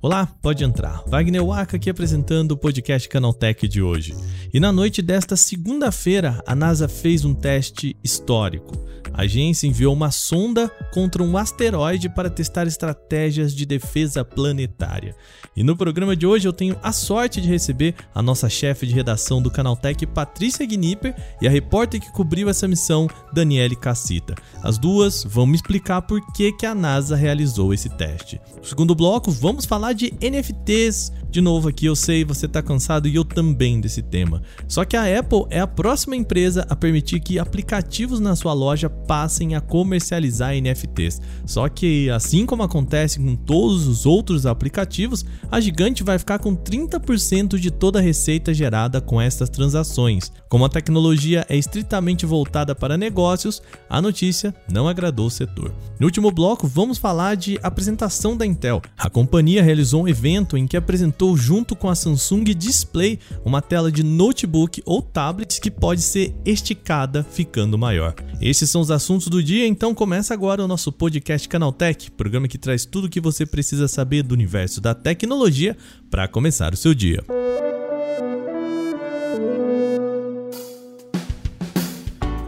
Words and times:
Olá, 0.00 0.26
pode 0.40 0.64
entrar. 0.64 1.02
Wagner 1.06 1.44
Waka 1.44 1.76
aqui 1.76 1.90
apresentando 1.90 2.52
o 2.52 2.56
podcast 2.56 3.08
Canaltech 3.08 3.68
de 3.68 3.82
hoje. 3.82 4.14
E 4.54 4.58
na 4.58 4.72
noite 4.72 5.02
desta 5.02 5.36
segunda-feira, 5.36 6.42
a 6.46 6.54
NASA 6.54 6.88
fez 6.88 7.24
um 7.24 7.34
teste 7.34 7.94
histórico. 8.02 8.72
A 9.18 9.22
agência 9.22 9.66
enviou 9.66 9.92
uma 9.92 10.12
sonda 10.12 10.68
contra 10.92 11.24
um 11.24 11.36
asteroide 11.36 12.08
para 12.08 12.30
testar 12.30 12.68
estratégias 12.68 13.52
de 13.52 13.66
defesa 13.66 14.24
planetária. 14.24 15.12
E 15.56 15.64
no 15.64 15.76
programa 15.76 16.14
de 16.14 16.24
hoje 16.24 16.46
eu 16.46 16.52
tenho 16.52 16.78
a 16.84 16.92
sorte 16.92 17.40
de 17.40 17.48
receber 17.48 17.96
a 18.14 18.22
nossa 18.22 18.48
chefe 18.48 18.86
de 18.86 18.94
redação 18.94 19.42
do 19.42 19.50
Canaltech, 19.50 20.06
Patrícia 20.06 20.64
Gnipper, 20.64 21.16
e 21.42 21.48
a 21.48 21.50
repórter 21.50 22.00
que 22.00 22.12
cobriu 22.12 22.48
essa 22.48 22.68
missão, 22.68 23.08
Daniele 23.32 23.74
Cassita. 23.74 24.36
As 24.62 24.78
duas 24.78 25.24
vão 25.24 25.46
me 25.46 25.56
explicar 25.56 26.02
por 26.02 26.24
que, 26.32 26.52
que 26.52 26.64
a 26.64 26.72
NASA 26.72 27.16
realizou 27.16 27.74
esse 27.74 27.88
teste. 27.88 28.40
No 28.56 28.64
segundo 28.64 28.94
bloco, 28.94 29.32
vamos 29.32 29.64
falar 29.64 29.94
de 29.94 30.14
NFTs. 30.22 31.12
De 31.30 31.42
novo 31.42 31.68
aqui, 31.68 31.84
eu 31.84 31.94
sei, 31.94 32.24
você 32.24 32.46
está 32.46 32.62
cansado 32.62 33.06
e 33.06 33.14
eu 33.14 33.22
também 33.22 33.80
desse 33.80 34.00
tema. 34.00 34.42
Só 34.66 34.82
que 34.84 34.96
a 34.96 35.18
Apple 35.18 35.44
é 35.50 35.60
a 35.60 35.66
próxima 35.66 36.16
empresa 36.16 36.66
a 36.70 36.74
permitir 36.74 37.20
que 37.20 37.38
aplicativos 37.38 38.18
na 38.18 38.34
sua 38.34 38.54
loja 38.54 38.88
passem 38.88 39.54
a 39.54 39.60
comercializar 39.60 40.54
NFTs. 40.54 41.20
Só 41.44 41.68
que, 41.68 42.08
assim 42.08 42.46
como 42.46 42.62
acontece 42.62 43.18
com 43.18 43.36
todos 43.36 43.86
os 43.86 44.06
outros 44.06 44.46
aplicativos, 44.46 45.22
a 45.50 45.60
gigante 45.60 46.02
vai 46.02 46.18
ficar 46.18 46.38
com 46.38 46.56
30% 46.56 47.58
de 47.58 47.70
toda 47.70 47.98
a 47.98 48.02
receita 48.02 48.54
gerada 48.54 48.98
com 48.98 49.20
estas 49.20 49.50
transações. 49.50 50.32
Como 50.48 50.64
a 50.64 50.68
tecnologia 50.70 51.44
é 51.50 51.56
estritamente 51.56 52.24
voltada 52.24 52.74
para 52.74 52.96
negócios, 52.96 53.60
a 53.88 54.00
notícia 54.00 54.54
não 54.72 54.88
agradou 54.88 55.26
o 55.26 55.30
setor. 55.30 55.74
No 56.00 56.06
último 56.06 56.30
bloco, 56.30 56.66
vamos 56.66 56.96
falar 56.96 57.34
de 57.34 57.58
apresentação 57.62 58.34
da 58.34 58.46
Intel. 58.46 58.80
A 58.96 59.10
companhia 59.10 59.62
realizou 59.62 60.04
um 60.04 60.08
evento 60.08 60.56
em 60.56 60.66
que 60.66 60.76
apresentou 60.76 61.17
junto 61.36 61.74
com 61.74 61.88
a 61.88 61.94
Samsung 61.94 62.44
Display 62.44 63.18
uma 63.44 63.60
tela 63.60 63.90
de 63.90 64.02
notebook 64.02 64.82
ou 64.84 65.02
tablet 65.02 65.60
que 65.60 65.70
pode 65.70 66.00
ser 66.00 66.34
esticada 66.44 67.24
ficando 67.24 67.78
maior. 67.78 68.14
Esses 68.40 68.70
são 68.70 68.80
os 68.80 68.90
assuntos 68.90 69.28
do 69.28 69.42
dia, 69.42 69.66
então 69.66 69.94
começa 69.94 70.34
agora 70.34 70.64
o 70.64 70.68
nosso 70.68 70.92
podcast 70.92 71.48
Canaltech, 71.48 72.10
programa 72.12 72.48
que 72.48 72.58
traz 72.58 72.84
tudo 72.84 73.06
o 73.06 73.10
que 73.10 73.20
você 73.20 73.44
precisa 73.44 73.88
saber 73.88 74.22
do 74.22 74.32
universo 74.32 74.80
da 74.80 74.94
tecnologia 74.94 75.76
para 76.10 76.28
começar 76.28 76.72
o 76.72 76.76
seu 76.76 76.94
dia. 76.94 77.24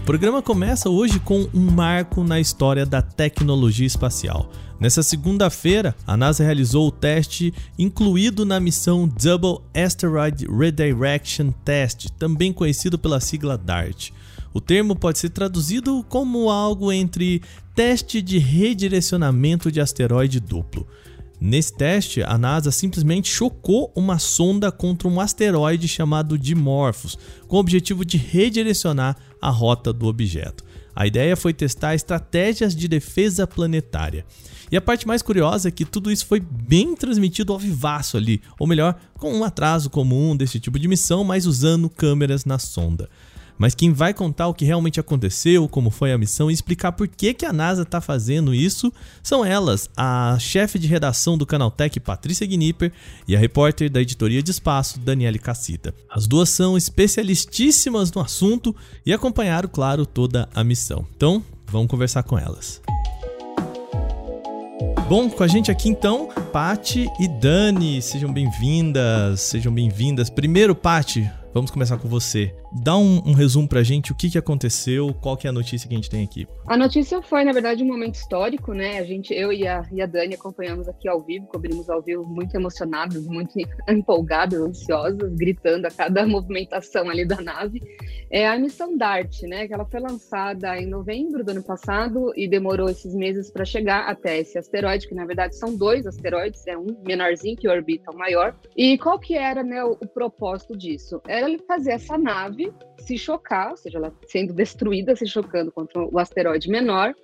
O 0.01 0.03
programa 0.03 0.43
começa 0.43 0.89
hoje 0.89 1.21
com 1.21 1.47
um 1.55 1.71
marco 1.71 2.25
na 2.25 2.41
história 2.41 2.87
da 2.87 3.03
tecnologia 3.03 3.87
espacial. 3.87 4.51
Nessa 4.81 5.03
segunda-feira, 5.03 5.95
a 6.07 6.17
NASA 6.17 6.43
realizou 6.43 6.89
o 6.89 6.91
teste 6.91 7.53
incluído 7.79 8.47
na 8.47 8.59
missão 8.59 9.07
Double 9.07 9.63
Asteroid 9.75 10.47
Redirection 10.47 11.53
Test, 11.65 12.09
também 12.19 12.51
conhecido 12.51 12.99
pela 12.99 13.21
sigla 13.21 13.59
DART. 13.59 14.11
O 14.53 14.61
termo 14.61 14.97
pode 14.97 15.19
ser 15.19 15.29
traduzido 15.29 16.05
como 16.09 16.51
algo 16.51 16.91
entre 16.91 17.43
teste 17.75 18.21
de 18.21 18.39
redirecionamento 18.39 19.71
de 19.71 19.81
asteroide 19.81 20.41
duplo. 20.41 20.89
Nesse 21.41 21.73
teste, 21.73 22.23
a 22.23 22.37
NASA 22.37 22.71
simplesmente 22.71 23.33
chocou 23.33 23.91
uma 23.97 24.19
sonda 24.19 24.71
contra 24.71 25.09
um 25.09 25.19
asteroide 25.19 25.89
chamado 25.89 26.39
Dimorphos, 26.39 27.17
com 27.49 27.57
o 27.57 27.61
objetivo 27.61 28.05
de 28.05 28.19
redirecionar 28.19 29.17
a 29.41 29.49
rota 29.49 29.91
do 29.91 30.07
objeto. 30.07 30.63
A 30.95 31.07
ideia 31.07 31.35
foi 31.35 31.55
testar 31.55 31.95
estratégias 31.95 32.77
de 32.77 32.87
defesa 32.87 33.47
planetária. 33.47 34.27
E 34.71 34.77
a 34.77 34.83
parte 34.83 35.07
mais 35.07 35.23
curiosa 35.23 35.69
é 35.69 35.71
que 35.71 35.87
tudo 35.87 36.13
isso 36.13 36.27
foi 36.27 36.41
bem 36.41 36.95
transmitido 36.95 37.55
ao 37.55 37.59
vivaço 37.59 38.19
ali, 38.19 38.43
ou 38.59 38.67
melhor, 38.67 39.01
com 39.15 39.33
um 39.33 39.43
atraso 39.43 39.89
comum 39.89 40.37
desse 40.37 40.61
tipo 40.61 40.79
de 40.79 40.89
missão, 40.89 41.25
mas 41.25 41.47
usando 41.47 41.89
câmeras 41.89 42.45
na 42.45 42.59
sonda. 42.59 43.09
Mas 43.61 43.75
quem 43.75 43.93
vai 43.93 44.15
contar 44.15 44.49
o 44.49 44.55
que 44.55 44.65
realmente 44.65 44.99
aconteceu, 44.99 45.69
como 45.69 45.91
foi 45.91 46.13
a 46.13 46.17
missão 46.17 46.51
e 46.51 46.55
explicar 46.55 46.93
por 46.93 47.07
que, 47.07 47.35
que 47.35 47.45
a 47.45 47.53
NASA 47.53 47.83
está 47.83 48.01
fazendo 48.01 48.55
isso 48.55 48.91
são 49.23 49.45
elas, 49.45 49.87
a 49.95 50.39
chefe 50.41 50.79
de 50.79 50.87
redação 50.87 51.37
do 51.37 51.45
Canaltech, 51.45 52.01
Patrícia 52.01 52.47
Gnipper, 52.47 52.91
e 53.29 53.37
a 53.37 53.39
repórter 53.39 53.91
da 53.91 54.01
editoria 54.01 54.43
de 54.43 54.51
espaço, 54.51 54.99
Daniele 54.99 55.39
Cassita. 55.39 55.95
As 56.09 56.27
duas 56.27 56.49
são 56.49 56.75
especialistíssimas 56.75 58.11
no 58.11 58.23
assunto 58.23 58.75
e 59.05 59.13
acompanharam, 59.13 59.69
claro, 59.71 60.07
toda 60.07 60.49
a 60.55 60.65
missão. 60.65 61.07
Então, 61.15 61.45
vamos 61.67 61.89
conversar 61.89 62.23
com 62.23 62.39
elas. 62.39 62.81
Bom, 65.07 65.29
com 65.29 65.45
a 65.45 65.49
gente 65.49 65.71
aqui 65.71 65.91
então, 65.91 66.31
Pati 66.51 67.07
e 67.21 67.29
Dani, 67.29 68.01
sejam 68.01 68.33
bem-vindas, 68.33 69.43
sejam 69.43 69.71
bem-vindas. 69.71 70.31
Primeiro, 70.31 70.75
Pati, 70.75 71.31
Vamos 71.53 71.73
começar 71.73 71.99
com 71.99 72.09
você. 72.09 72.55
Dá 72.73 72.97
um, 72.97 73.21
um, 73.27 73.33
resumo 73.33 73.69
pra 73.69 73.83
gente 73.83 74.13
o 74.13 74.15
que, 74.15 74.31
que 74.31 74.39
aconteceu, 74.39 75.13
qual 75.13 75.37
que 75.37 75.47
é 75.47 75.51
a 75.51 75.53
notícia 75.53 75.89
que 75.89 75.95
a 75.95 75.97
gente 75.97 76.09
tem 76.09 76.23
aqui. 76.23 76.47
A 76.69 76.77
notícia 76.77 77.21
foi, 77.21 77.43
na 77.43 77.53
verdade, 77.53 77.83
um 77.83 77.87
momento 77.87 78.15
histórico, 78.15 78.73
né? 78.73 79.01
A 79.01 79.05
gente, 79.05 79.35
eu 79.35 79.53
e 79.53 79.67
a, 79.67 79.85
e 79.91 80.01
a 80.01 80.07
Dani 80.07 80.35
acompanhamos 80.35 80.89
aqui 80.89 81.09
ao 81.09 81.21
vivo, 81.21 81.49
cobrimos 81.49 81.91
ao 81.91 82.01
vivo 82.01 82.25
muito 82.25 82.55
emocionados, 82.55 83.27
muito 83.27 83.55
empolgados, 83.91 84.61
ansiosos, 84.61 85.35
gritando 85.35 85.87
a 85.87 85.91
cada 85.91 86.25
movimentação 86.29 87.11
ali 87.11 87.27
da 87.27 87.41
nave. 87.41 87.81
É 88.31 88.47
a 88.47 88.57
missão 88.57 88.97
DART, 88.97 89.43
né? 89.49 89.67
Que 89.67 89.75
ela 89.75 89.85
foi 89.85 89.99
lançada 89.99 90.79
em 90.79 90.87
novembro 90.87 91.43
do 91.43 91.51
ano 91.51 91.65
passado 91.65 92.33
e 92.37 92.47
demorou 92.47 92.89
esses 92.89 93.13
meses 93.17 93.51
para 93.51 93.65
chegar 93.65 94.09
até 94.09 94.39
esse 94.39 94.57
asteroide, 94.57 95.09
que 95.09 95.15
na 95.15 95.27
verdade 95.27 95.57
são 95.57 95.77
dois 95.77 96.07
asteroides, 96.07 96.65
é 96.69 96.79
um 96.79 96.87
menorzinho 97.05 97.57
que 97.57 97.69
orbita 97.69 98.13
o 98.13 98.17
maior. 98.17 98.55
E 98.77 98.97
qual 98.97 99.19
que 99.19 99.35
era 99.35 99.65
né, 99.65 99.83
o, 99.83 99.93
o 100.01 100.07
propósito 100.07 100.77
disso? 100.77 101.21
Era 101.27 101.51
fazer 101.67 101.93
essa 101.93 102.17
nave 102.17 102.60
se 102.99 103.17
chocar, 103.17 103.71
ou 103.71 103.77
seja, 103.77 103.99
ela 103.99 104.13
sendo 104.27 104.53
destruída, 104.53 105.17
se 105.17 105.27
chocando 105.27 105.73
contra 105.73 106.05
o 106.05 106.19
asteroide 106.19 106.69
menor, 106.69 107.15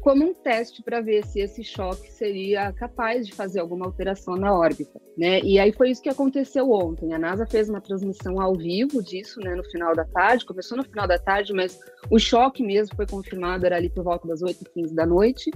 como 0.00 0.24
um 0.24 0.34
teste 0.34 0.82
para 0.82 1.00
ver 1.00 1.24
se 1.26 1.40
esse 1.40 1.62
choque 1.62 2.10
seria 2.10 2.72
capaz 2.72 3.26
de 3.26 3.34
fazer 3.34 3.60
alguma 3.60 3.84
alteração 3.84 4.34
na 4.34 4.52
órbita, 4.52 5.00
né? 5.16 5.40
E 5.40 5.58
aí 5.58 5.72
foi 5.72 5.90
isso 5.90 6.02
que 6.02 6.08
aconteceu 6.08 6.70
ontem. 6.70 7.12
A 7.12 7.18
NASA 7.18 7.46
fez 7.46 7.68
uma 7.68 7.80
transmissão 7.80 8.40
ao 8.40 8.54
vivo 8.54 9.02
disso, 9.02 9.40
né, 9.40 9.54
no 9.54 9.64
final 9.64 9.94
da 9.94 10.06
tarde. 10.06 10.46
Começou 10.46 10.78
no 10.78 10.84
final 10.84 11.06
da 11.06 11.18
tarde, 11.18 11.52
mas 11.52 11.78
o 12.10 12.18
choque 12.18 12.62
mesmo 12.62 12.96
foi 12.96 13.06
confirmado 13.06 13.66
era 13.66 13.76
ali 13.76 13.90
por 13.90 14.02
volta 14.02 14.26
das 14.26 14.42
8h15 14.42 14.94
da 14.94 15.04
noite. 15.04 15.50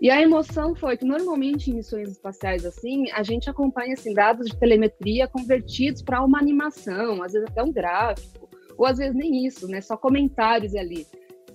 E 0.00 0.10
a 0.10 0.20
emoção 0.20 0.74
foi 0.74 0.96
que 0.96 1.04
normalmente 1.04 1.70
em 1.70 1.74
missões 1.74 2.10
espaciais 2.10 2.64
assim, 2.64 3.10
a 3.12 3.22
gente 3.22 3.50
acompanha 3.50 3.92
assim, 3.92 4.14
dados 4.14 4.48
de 4.48 4.56
telemetria 4.56 5.28
convertidos 5.28 6.02
para 6.02 6.24
uma 6.24 6.38
animação, 6.38 7.22
às 7.22 7.32
vezes 7.32 7.48
até 7.48 7.62
um 7.62 7.72
gráfico, 7.72 8.41
ou 8.82 8.86
às 8.86 8.98
vezes 8.98 9.14
nem 9.14 9.46
isso, 9.46 9.68
né? 9.68 9.80
Só 9.80 9.96
comentários 9.96 10.74
ali. 10.74 11.06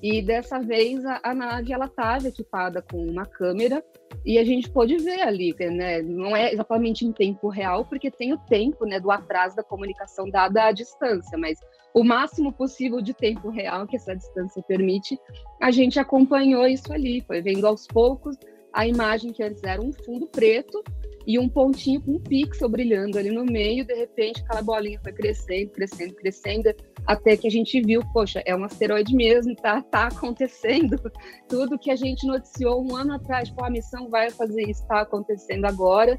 E 0.02 0.22
dessa 0.22 0.60
vez 0.60 1.06
a, 1.06 1.20
a 1.22 1.36
nave 1.36 1.74
ela 1.74 1.88
estava 1.88 2.30
equipada 2.30 2.82
com 2.82 3.06
uma 3.06 3.26
câmera 3.26 3.84
e 4.26 4.38
a 4.38 4.46
gente 4.46 4.70
pôde 4.70 4.96
ver 4.96 5.20
ali, 5.22 5.54
né? 5.60 6.02
Não 6.02 6.34
é 6.38 6.54
exatamente 6.54 7.06
em 7.06 7.12
tempo 7.12 7.50
real, 7.50 7.84
porque 7.84 8.10
tem 8.10 8.32
o 8.32 8.38
tempo, 8.38 8.86
né, 8.86 8.98
do 8.98 9.12
atraso 9.12 9.58
da 9.58 9.64
comunicação 9.64 10.30
dada 10.30 10.68
à 10.68 10.72
distância, 10.72 11.38
mas 11.38 11.60
o 11.94 12.02
máximo 12.02 12.54
possível 12.54 13.02
de 13.02 13.14
tempo 13.14 13.50
real 13.50 13.86
que 13.86 13.98
essa 13.98 14.16
distância 14.16 14.64
permite, 14.64 15.20
a 15.62 15.70
gente 15.70 16.00
acompanhou 16.00 16.66
isso 16.66 16.94
ali, 16.94 17.20
foi 17.28 17.42
vendo 17.42 17.68
aos 17.68 17.88
poucos 17.88 18.38
a 18.72 18.88
imagem 18.88 19.34
que 19.34 19.44
antes 19.44 19.62
era 19.64 19.82
um 19.82 19.92
fundo 19.92 20.28
preto 20.28 20.82
e 21.28 21.38
um 21.38 21.50
pontinho 21.50 22.02
com 22.02 22.14
um 22.14 22.20
pixel 22.20 22.70
brilhando 22.70 23.20
ali 23.20 23.30
no 23.30 23.44
meio, 23.44 23.86
de 23.86 23.94
repente 23.94 24.42
aquela 24.42 24.62
bolinha 24.62 24.98
foi 25.04 25.12
crescendo, 25.12 25.72
crescendo, 25.72 26.16
crescendo, 26.16 26.74
até 27.06 27.36
que 27.36 27.46
a 27.46 27.52
gente 27.52 27.82
viu, 27.82 28.02
poxa, 28.14 28.42
é 28.46 28.56
um 28.56 28.64
asteroide 28.64 29.14
mesmo, 29.14 29.54
tá, 29.54 29.82
tá 29.82 30.08
acontecendo. 30.08 30.96
Tudo 31.50 31.78
que 31.78 31.92
a 31.92 31.98
gente 31.98 32.26
noticiou 32.26 32.82
um 32.82 32.96
ano 32.96 33.16
atrás, 33.16 33.50
tipo, 33.50 33.62
a 33.62 33.70
missão 33.70 34.10
vai 34.10 34.30
fazer 34.30 34.62
isso, 34.62 34.82
está 34.82 35.02
acontecendo 35.02 35.66
agora. 35.66 36.18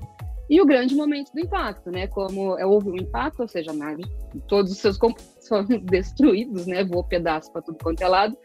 E 0.50 0.60
o 0.60 0.66
grande 0.66 0.94
momento 0.94 1.32
do 1.32 1.40
impacto, 1.40 1.90
né? 1.90 2.06
Como 2.06 2.58
é, 2.58 2.64
houve 2.64 2.90
um 2.90 2.96
impacto, 2.96 3.40
ou 3.40 3.48
seja, 3.48 3.70
a 3.70 3.74
nave, 3.74 4.02
todos 4.46 4.72
os 4.72 4.78
seus 4.78 4.96
componentes 4.96 5.36
foram 5.48 5.78
destruídos, 5.84 6.66
né? 6.66 6.84
Voou 6.84 7.04
pedaço 7.04 7.50
para 7.50 7.62
tudo 7.62 7.78
quanto 7.82 8.02
é 8.02 8.08
lado. 8.08 8.36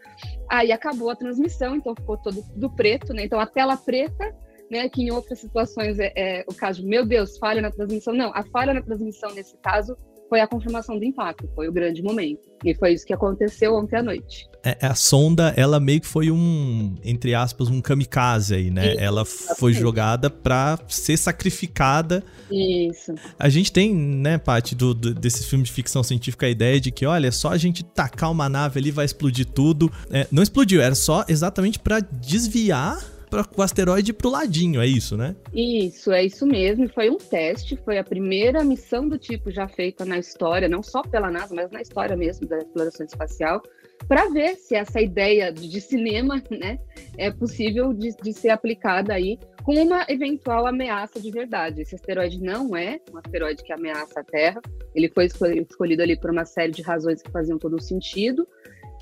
Aí 0.49 0.71
acabou 0.71 1.09
a 1.09 1.15
transmissão, 1.15 1.75
então 1.75 1.95
ficou 1.95 2.17
todo 2.17 2.41
tudo 2.41 2.69
preto, 2.69 3.13
né? 3.13 3.23
Então 3.25 3.39
a 3.39 3.45
tela 3.45 3.75
preta 3.77 4.33
né, 4.73 4.89
que 4.89 5.03
em 5.03 5.11
outras 5.11 5.39
situações 5.39 5.99
é, 5.99 6.11
é, 6.15 6.45
o 6.47 6.53
caso, 6.53 6.83
meu 6.85 7.05
Deus, 7.05 7.37
falha 7.37 7.61
na 7.61 7.69
transmissão. 7.69 8.13
Não, 8.13 8.31
a 8.33 8.43
falha 8.43 8.73
na 8.73 8.81
transmissão 8.81 9.31
nesse 9.33 9.55
caso 9.57 9.95
foi 10.27 10.41
a 10.41 10.47
confirmação 10.47 10.97
do 10.97 11.05
impacto, 11.05 11.47
foi 11.53 11.67
o 11.67 11.71
grande 11.71 12.01
momento. 12.01 12.41
E 12.65 12.73
foi 12.73 12.93
isso 12.93 13.05
que 13.05 13.13
aconteceu 13.13 13.75
ontem 13.75 13.97
à 13.97 14.01
noite. 14.01 14.49
É, 14.63 14.77
a 14.81 14.95
sonda, 14.95 15.53
ela 15.55 15.79
meio 15.79 16.01
que 16.01 16.07
foi 16.07 16.31
um, 16.31 16.95
entre 17.03 17.35
aspas, 17.35 17.67
um 17.67 17.79
kamikaze 17.79 18.55
aí, 18.55 18.71
né? 18.71 18.93
Isso, 18.93 18.99
ela 18.99 19.25
foi 19.25 19.73
jogada 19.73 20.31
para 20.31 20.79
ser 20.87 21.17
sacrificada. 21.17 22.23
Isso. 22.49 23.13
A 23.37 23.47
gente 23.47 23.71
tem, 23.71 23.93
né, 23.93 24.39
Paty, 24.39 24.73
do, 24.73 24.95
do, 24.95 25.13
desses 25.13 25.45
filmes 25.45 25.67
de 25.67 25.73
ficção 25.73 26.01
científica, 26.01 26.47
a 26.47 26.49
ideia 26.49 26.79
de 26.79 26.89
que, 26.91 27.05
olha, 27.05 27.31
só 27.31 27.49
a 27.49 27.57
gente 27.57 27.83
tacar 27.83 28.31
uma 28.31 28.49
nave 28.49 28.79
ali 28.79 28.89
vai 28.89 29.05
explodir 29.05 29.45
tudo. 29.45 29.91
É, 30.09 30.25
não 30.31 30.41
explodiu, 30.41 30.81
era 30.81 30.95
só 30.95 31.23
exatamente 31.27 31.77
para 31.77 31.99
desviar 31.99 33.12
para 33.33 33.59
o 33.59 33.63
asteroide 33.63 34.13
para 34.13 34.27
o 34.27 34.31
ladinho, 34.31 34.79
é 34.79 34.85
isso, 34.85 35.17
né? 35.17 35.35
Isso, 35.53 36.11
é 36.11 36.23
isso 36.23 36.45
mesmo. 36.45 36.87
Foi 36.89 37.09
um 37.09 37.17
teste, 37.17 37.75
foi 37.83 37.97
a 37.97 38.03
primeira 38.03 38.63
missão 38.63 39.07
do 39.09 39.17
tipo 39.17 39.49
já 39.49 39.67
feita 39.67 40.05
na 40.05 40.19
história, 40.19 40.69
não 40.69 40.83
só 40.83 41.01
pela 41.01 41.31
NASA, 41.31 41.55
mas 41.55 41.71
na 41.71 41.81
história 41.81 42.15
mesmo 42.15 42.47
da 42.47 42.59
exploração 42.59 43.05
espacial, 43.05 43.61
para 44.07 44.29
ver 44.29 44.55
se 44.55 44.75
essa 44.75 45.01
ideia 45.01 45.51
de 45.51 45.81
cinema, 45.81 46.41
né, 46.51 46.77
é 47.17 47.31
possível 47.31 47.93
de, 47.93 48.15
de 48.21 48.33
ser 48.33 48.49
aplicada 48.49 49.13
aí 49.13 49.39
com 49.63 49.73
uma 49.73 50.05
eventual 50.09 50.67
ameaça 50.67 51.19
de 51.19 51.31
verdade. 51.31 51.81
Esse 51.81 51.95
asteroide 51.95 52.39
não 52.41 52.75
é 52.75 52.99
um 53.11 53.17
asteroide 53.17 53.63
que 53.63 53.71
ameaça 53.71 54.19
a 54.19 54.23
Terra, 54.23 54.61
ele 54.93 55.09
foi 55.09 55.25
escolhido 55.25 56.03
ali 56.03 56.19
por 56.19 56.29
uma 56.29 56.45
série 56.45 56.71
de 56.71 56.81
razões 56.81 57.21
que 57.21 57.31
faziam 57.31 57.57
todo 57.57 57.81
sentido. 57.81 58.47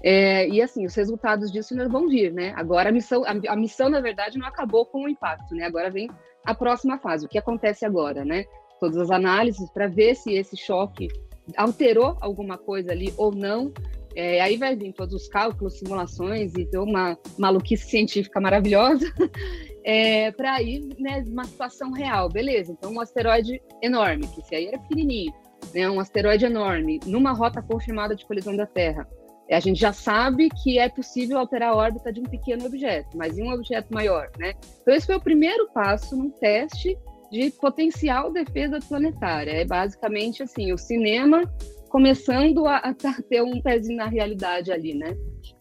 É, 0.03 0.47
e 0.47 0.61
assim, 0.61 0.85
os 0.85 0.95
resultados 0.95 1.51
disso 1.51 1.73
ainda 1.73 1.87
vão 1.87 2.07
vir, 2.07 2.33
né? 2.33 2.53
Agora 2.55 2.89
a 2.89 2.91
missão, 2.91 3.23
a, 3.23 3.53
a, 3.53 3.55
missão, 3.55 3.89
na 3.89 4.01
verdade, 4.01 4.37
não 4.37 4.47
acabou 4.47 4.85
com 4.85 5.03
o 5.03 5.09
impacto, 5.09 5.53
né? 5.53 5.65
Agora 5.65 5.91
vem 5.91 6.09
a 6.43 6.55
próxima 6.55 6.97
fase, 6.97 7.25
o 7.25 7.29
que 7.29 7.37
acontece 7.37 7.85
agora, 7.85 8.25
né? 8.25 8.45
Todas 8.79 8.97
as 8.97 9.11
análises 9.11 9.69
para 9.71 9.87
ver 9.87 10.15
se 10.15 10.33
esse 10.33 10.57
choque 10.57 11.07
alterou 11.55 12.17
alguma 12.19 12.57
coisa 12.57 12.91
ali 12.91 13.13
ou 13.17 13.33
não. 13.33 13.71
É, 14.13 14.41
aí 14.41 14.57
vai 14.57 14.75
vir 14.75 14.91
todos 14.91 15.13
os 15.13 15.27
cálculos, 15.29 15.79
simulações 15.79 16.53
e 16.55 16.65
ter 16.65 16.79
uma 16.79 17.17
maluquice 17.37 17.89
científica 17.89 18.41
maravilhosa 18.41 19.05
é, 19.85 20.31
para 20.31 20.61
ir 20.61 20.81
né, 20.99 21.23
uma 21.27 21.45
situação 21.45 21.93
real, 21.93 22.27
beleza? 22.27 22.73
Então, 22.73 22.91
um 22.91 22.99
asteroide 22.99 23.61
enorme, 23.81 24.27
que 24.27 24.41
esse 24.41 24.53
aí 24.53 24.65
era 24.65 24.79
pequenininho, 24.79 25.33
né, 25.73 25.89
um 25.89 25.99
asteroide 25.99 26.45
enorme, 26.45 26.99
numa 27.05 27.31
rota 27.31 27.61
confirmada 27.61 28.13
de 28.13 28.25
colisão 28.25 28.53
da 28.53 28.65
Terra. 28.65 29.07
A 29.51 29.59
gente 29.59 29.79
já 29.79 29.91
sabe 29.91 30.49
que 30.49 30.79
é 30.79 30.87
possível 30.87 31.37
alterar 31.37 31.69
a 31.69 31.75
órbita 31.75 32.11
de 32.11 32.21
um 32.21 32.23
pequeno 32.23 32.65
objeto, 32.65 33.17
mas 33.17 33.37
em 33.37 33.43
um 33.43 33.51
objeto 33.51 33.93
maior, 33.93 34.29
né? 34.37 34.53
Então 34.81 34.93
esse 34.93 35.05
foi 35.05 35.15
o 35.15 35.21
primeiro 35.21 35.69
passo 35.73 36.15
num 36.15 36.29
teste 36.29 36.97
de 37.31 37.51
potencial 37.51 38.31
defesa 38.31 38.79
planetária. 38.79 39.51
É 39.51 39.65
basicamente 39.65 40.43
assim, 40.43 40.71
o 40.71 40.77
cinema 40.77 41.43
começando 41.91 42.65
a, 42.65 42.77
a 42.77 42.93
ter 43.29 43.43
um 43.43 43.61
pezinho 43.61 43.97
na 43.97 44.07
realidade 44.07 44.71
ali, 44.71 44.93
né? 44.93 45.13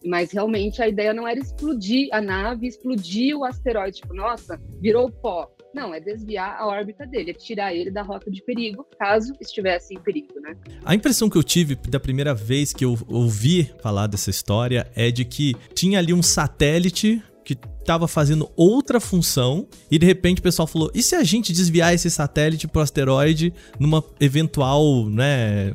Mas 0.05 0.31
realmente 0.31 0.81
a 0.81 0.87
ideia 0.87 1.13
não 1.13 1.27
era 1.27 1.37
explodir 1.37 2.07
a 2.13 2.21
nave, 2.21 2.67
explodir 2.67 3.37
o 3.37 3.43
asteroide, 3.43 3.97
tipo, 3.97 4.13
nossa, 4.13 4.59
virou 4.79 5.11
pó. 5.11 5.51
Não, 5.73 5.93
é 5.93 5.99
desviar 5.99 6.57
a 6.57 6.67
órbita 6.67 7.05
dele, 7.05 7.31
é 7.31 7.33
tirar 7.33 7.73
ele 7.73 7.91
da 7.91 8.01
rota 8.01 8.31
de 8.31 8.41
perigo, 8.43 8.85
caso 8.97 9.33
estivesse 9.41 9.93
em 9.93 9.99
perigo, 9.99 10.39
né? 10.39 10.55
A 10.85 10.95
impressão 10.95 11.29
que 11.29 11.37
eu 11.37 11.43
tive 11.43 11.75
da 11.75 11.99
primeira 11.99 12.33
vez 12.33 12.73
que 12.73 12.85
eu 12.85 12.97
ouvi 13.07 13.69
falar 13.81 14.07
dessa 14.07 14.29
história 14.29 14.89
é 14.95 15.11
de 15.11 15.25
que 15.25 15.53
tinha 15.73 15.99
ali 15.99 16.13
um 16.13 16.23
satélite 16.23 17.21
que 17.43 17.55
estava 17.81 18.07
fazendo 18.07 18.49
outra 18.55 18.99
função 18.99 19.67
e 19.89 19.99
de 19.99 20.05
repente 20.05 20.39
o 20.39 20.43
pessoal 20.43 20.67
falou: 20.67 20.91
e 20.93 21.03
se 21.03 21.15
a 21.15 21.23
gente 21.23 21.51
desviar 21.51 21.93
esse 21.93 22.09
satélite 22.09 22.67
para 22.67 22.79
o 22.79 22.83
asteroide 22.83 23.53
numa 23.79 24.03
eventual, 24.19 25.09
né, 25.09 25.73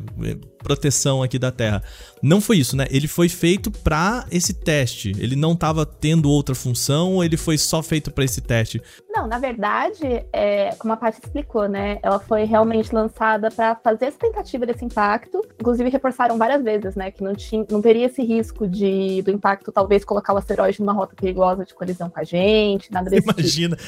proteção 0.66 1.22
aqui 1.22 1.38
da 1.38 1.52
Terra. 1.52 1.80
Não 2.20 2.40
foi 2.40 2.56
isso, 2.56 2.76
né? 2.76 2.86
Ele 2.90 3.06
foi 3.06 3.28
feito 3.28 3.70
para 3.70 4.26
esse 4.32 4.52
teste. 4.52 5.12
Ele 5.16 5.36
não 5.36 5.52
estava 5.52 5.86
tendo 5.86 6.28
outra 6.28 6.56
função 6.56 7.14
ou 7.14 7.22
ele 7.22 7.36
foi 7.36 7.56
só 7.56 7.84
feito 7.84 8.10
para 8.10 8.24
esse 8.24 8.40
teste? 8.40 8.82
Não, 9.08 9.28
na 9.28 9.38
verdade, 9.38 10.26
é, 10.32 10.74
como 10.76 10.92
a 10.92 10.96
Paty 10.96 11.20
explicou, 11.22 11.68
né? 11.68 12.00
Ela 12.02 12.18
foi 12.18 12.42
realmente 12.42 12.92
lançada 12.92 13.48
para 13.48 13.76
fazer 13.76 14.06
essa 14.06 14.18
tentativa 14.18 14.66
desse 14.66 14.84
impacto. 14.84 15.40
Inclusive, 15.60 15.88
reforçaram 15.88 16.36
várias 16.36 16.64
vezes, 16.64 16.96
né? 16.96 17.12
Que 17.12 17.22
não, 17.22 17.34
tinha, 17.34 17.64
não 17.70 17.80
teria 17.80 18.06
esse 18.06 18.24
risco 18.24 18.66
de, 18.66 19.22
do 19.22 19.30
impacto 19.30 19.70
talvez 19.70 20.04
colocar 20.04 20.34
o 20.34 20.36
asteroide 20.36 20.80
numa 20.80 20.92
rota 20.92 21.14
perigosa 21.14 21.64
de 21.64 21.74
colisão 21.74 22.10
com 22.10 22.19
a 22.19 22.24
gente, 22.24 22.90
nada 22.90 23.08
desse 23.08 23.22
tipo. 23.22 23.40
Imagina. 23.40 23.76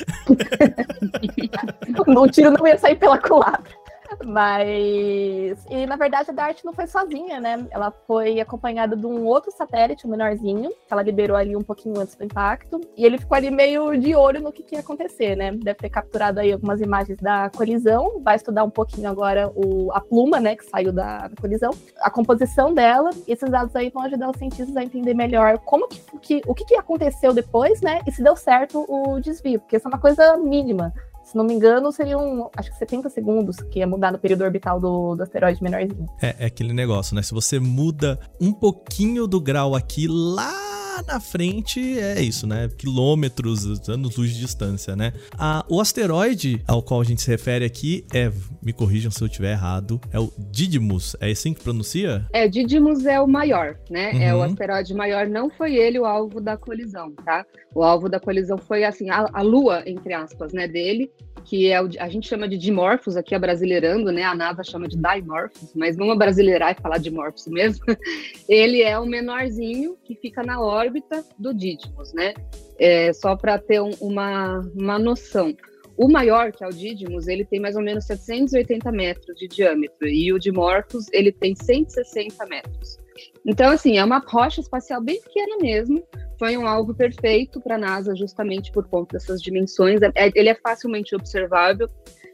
Tipo. 1.88 2.20
o 2.20 2.28
tiro 2.28 2.50
não 2.50 2.66
ia 2.66 2.78
sair 2.78 2.96
pela 2.96 3.18
culatra. 3.18 3.77
Mas. 4.24 5.64
E 5.70 5.86
na 5.86 5.96
verdade 5.96 6.30
a 6.30 6.34
Dart 6.34 6.62
não 6.64 6.72
foi 6.72 6.86
sozinha, 6.86 7.40
né? 7.40 7.66
Ela 7.70 7.90
foi 8.06 8.40
acompanhada 8.40 8.96
de 8.96 9.06
um 9.06 9.24
outro 9.24 9.50
satélite, 9.50 10.06
um 10.06 10.10
menorzinho, 10.10 10.70
que 10.70 10.92
ela 10.92 11.02
liberou 11.02 11.36
ali 11.36 11.56
um 11.56 11.62
pouquinho 11.62 11.98
antes 12.00 12.14
do 12.14 12.24
impacto. 12.24 12.80
E 12.96 13.04
ele 13.04 13.18
ficou 13.18 13.36
ali 13.36 13.50
meio 13.50 13.96
de 13.98 14.14
olho 14.14 14.40
no 14.40 14.52
que, 14.52 14.62
que 14.62 14.74
ia 14.74 14.80
acontecer, 14.80 15.36
né? 15.36 15.52
Deve 15.52 15.78
ter 15.78 15.90
capturado 15.90 16.40
aí 16.40 16.52
algumas 16.52 16.80
imagens 16.80 17.18
da 17.18 17.50
colisão. 17.50 18.20
Vai 18.22 18.36
estudar 18.36 18.64
um 18.64 18.70
pouquinho 18.70 19.08
agora 19.08 19.50
o, 19.54 19.90
a 19.92 20.00
pluma, 20.00 20.40
né? 20.40 20.56
Que 20.56 20.64
saiu 20.64 20.92
da, 20.92 21.28
da 21.28 21.36
colisão, 21.36 21.70
a 22.00 22.10
composição 22.10 22.72
dela. 22.74 23.10
E 23.26 23.32
esses 23.32 23.50
dados 23.50 23.74
aí 23.76 23.90
vão 23.90 24.02
ajudar 24.02 24.30
os 24.30 24.36
cientistas 24.36 24.76
a 24.76 24.82
entender 24.82 25.14
melhor 25.14 25.58
como 25.58 25.88
que, 25.88 26.00
que 26.20 26.42
o 26.46 26.54
que, 26.54 26.64
que 26.64 26.76
aconteceu 26.76 27.32
depois, 27.32 27.80
né? 27.80 28.00
E 28.06 28.12
se 28.12 28.22
deu 28.22 28.36
certo 28.36 28.84
o 28.88 29.20
desvio, 29.20 29.60
porque 29.60 29.76
isso 29.76 29.86
é 29.86 29.90
uma 29.90 30.00
coisa 30.00 30.36
mínima 30.36 30.92
se 31.28 31.36
não 31.36 31.44
me 31.44 31.52
engano, 31.52 31.92
seriam 31.92 32.50
acho 32.56 32.70
que 32.70 32.78
70 32.78 33.10
segundos 33.10 33.56
que 33.70 33.80
ia 33.80 33.86
mudar 33.86 34.10
no 34.10 34.18
período 34.18 34.44
orbital 34.44 34.80
do, 34.80 35.14
do 35.14 35.22
asteroide 35.22 35.62
menorzinho. 35.62 36.06
É, 36.22 36.34
é 36.38 36.46
aquele 36.46 36.72
negócio, 36.72 37.14
né? 37.14 37.20
Se 37.20 37.34
você 37.34 37.60
muda 37.60 38.18
um 38.40 38.50
pouquinho 38.50 39.26
do 39.26 39.38
grau 39.38 39.74
aqui, 39.74 40.06
lá 40.08 40.87
na 41.06 41.20
frente 41.20 41.98
é 41.98 42.20
isso, 42.20 42.46
né? 42.46 42.68
Quilômetros, 42.76 43.88
anos-luz 43.88 44.32
de 44.32 44.40
distância, 44.40 44.94
né? 44.96 45.12
A, 45.36 45.64
o 45.68 45.80
asteroide 45.80 46.62
ao 46.66 46.82
qual 46.82 47.00
a 47.00 47.04
gente 47.04 47.22
se 47.22 47.30
refere 47.30 47.64
aqui 47.64 48.04
é, 48.12 48.30
me 48.62 48.72
corrijam 48.72 49.10
se 49.10 49.22
eu 49.22 49.26
estiver 49.26 49.52
errado, 49.52 50.00
é 50.12 50.18
o 50.18 50.32
Didymos. 50.50 51.16
É 51.20 51.30
assim 51.30 51.54
que 51.54 51.62
pronuncia? 51.62 52.26
É, 52.32 52.48
Didymos 52.48 53.06
é 53.06 53.20
o 53.20 53.26
maior, 53.26 53.78
né? 53.90 54.12
Uhum. 54.12 54.22
É 54.22 54.34
o 54.34 54.38
uhum. 54.38 54.44
asteroide 54.44 54.94
maior, 54.94 55.26
não 55.26 55.50
foi 55.50 55.76
ele 55.76 55.98
o 55.98 56.04
alvo 56.04 56.40
da 56.40 56.56
colisão, 56.56 57.12
tá? 57.24 57.44
O 57.74 57.82
alvo 57.82 58.08
da 58.08 58.18
colisão 58.18 58.58
foi, 58.58 58.84
assim, 58.84 59.10
a, 59.10 59.28
a 59.32 59.42
lua, 59.42 59.82
entre 59.86 60.12
aspas, 60.12 60.52
né, 60.52 60.66
dele, 60.66 61.10
que 61.44 61.70
é 61.70 61.80
o, 61.80 61.88
a 61.98 62.08
gente 62.08 62.28
chama 62.28 62.48
de 62.48 62.58
dimorphos, 62.58 63.16
aqui 63.16 63.34
é 63.34 63.38
brasileirando, 63.38 64.12
né? 64.12 64.22
A 64.22 64.34
NASA 64.34 64.62
chama 64.62 64.86
de 64.86 64.96
dimorphos, 64.96 65.72
mas 65.74 65.96
vamos 65.96 66.16
brasileirar 66.18 66.72
e 66.72 66.82
falar 66.82 66.98
dimorphos 66.98 67.46
mesmo. 67.46 67.84
Ele 68.48 68.82
é 68.82 68.98
o 68.98 69.06
menorzinho 69.06 69.96
que 70.04 70.14
fica 70.14 70.42
na 70.42 70.60
órbita 70.88 71.24
do 71.38 71.52
Didymos, 71.52 72.12
né? 72.14 72.34
É, 72.78 73.12
só 73.12 73.36
para 73.36 73.58
ter 73.58 73.80
um, 73.80 73.90
uma, 74.00 74.60
uma 74.74 74.98
noção. 74.98 75.54
O 75.96 76.08
maior, 76.08 76.52
que 76.52 76.64
é 76.64 76.66
o 76.66 76.70
Didymos, 76.70 77.26
ele 77.26 77.44
tem 77.44 77.60
mais 77.60 77.76
ou 77.76 77.82
menos 77.82 78.04
780 78.06 78.90
metros 78.92 79.36
de 79.36 79.48
diâmetro 79.48 80.06
e 80.06 80.32
o 80.32 80.38
Dimorphos, 80.38 81.06
ele 81.12 81.32
tem 81.32 81.54
160 81.54 82.46
metros. 82.46 82.98
Então, 83.44 83.70
assim, 83.70 83.98
é 83.98 84.04
uma 84.04 84.18
rocha 84.18 84.60
espacial 84.60 85.02
bem 85.02 85.20
pequena 85.20 85.56
mesmo, 85.60 86.02
foi 86.38 86.56
um 86.56 86.68
alvo 86.68 86.94
perfeito 86.94 87.60
para 87.60 87.74
a 87.74 87.78
NASA 87.78 88.14
justamente 88.14 88.70
por 88.70 88.86
conta 88.86 89.14
dessas 89.14 89.42
dimensões. 89.42 90.00
É, 90.14 90.30
ele 90.36 90.48
é 90.48 90.54
facilmente 90.54 91.16
observável. 91.16 91.88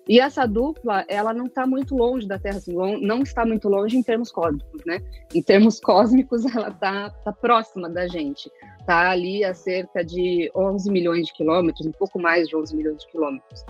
E 0.08 0.20
essa 0.20 0.46
dupla, 0.46 1.04
ela 1.08 1.32
não 1.32 1.46
está 1.46 1.66
muito 1.66 1.96
longe 1.96 2.26
da 2.26 2.38
Terra, 2.38 2.58
assim, 2.58 2.74
não 3.00 3.22
está 3.22 3.44
muito 3.46 3.68
longe 3.68 3.96
em 3.96 4.02
termos 4.02 4.30
cósmicos, 4.30 4.82
né? 4.84 5.00
Em 5.34 5.42
termos 5.42 5.80
cósmicos, 5.80 6.44
ela 6.44 6.68
está 6.68 7.10
tá 7.10 7.32
próxima 7.32 7.88
da 7.88 8.06
gente. 8.06 8.50
Está 8.80 9.10
ali 9.10 9.42
a 9.44 9.54
cerca 9.54 10.04
de 10.04 10.50
11 10.54 10.90
milhões 10.90 11.26
de 11.26 11.32
quilômetros, 11.32 11.86
um 11.86 11.92
pouco 11.92 12.18
mais 12.18 12.48
de 12.48 12.56
11 12.56 12.76
milhões 12.76 12.98
de 12.98 13.10
quilômetros. 13.10 13.64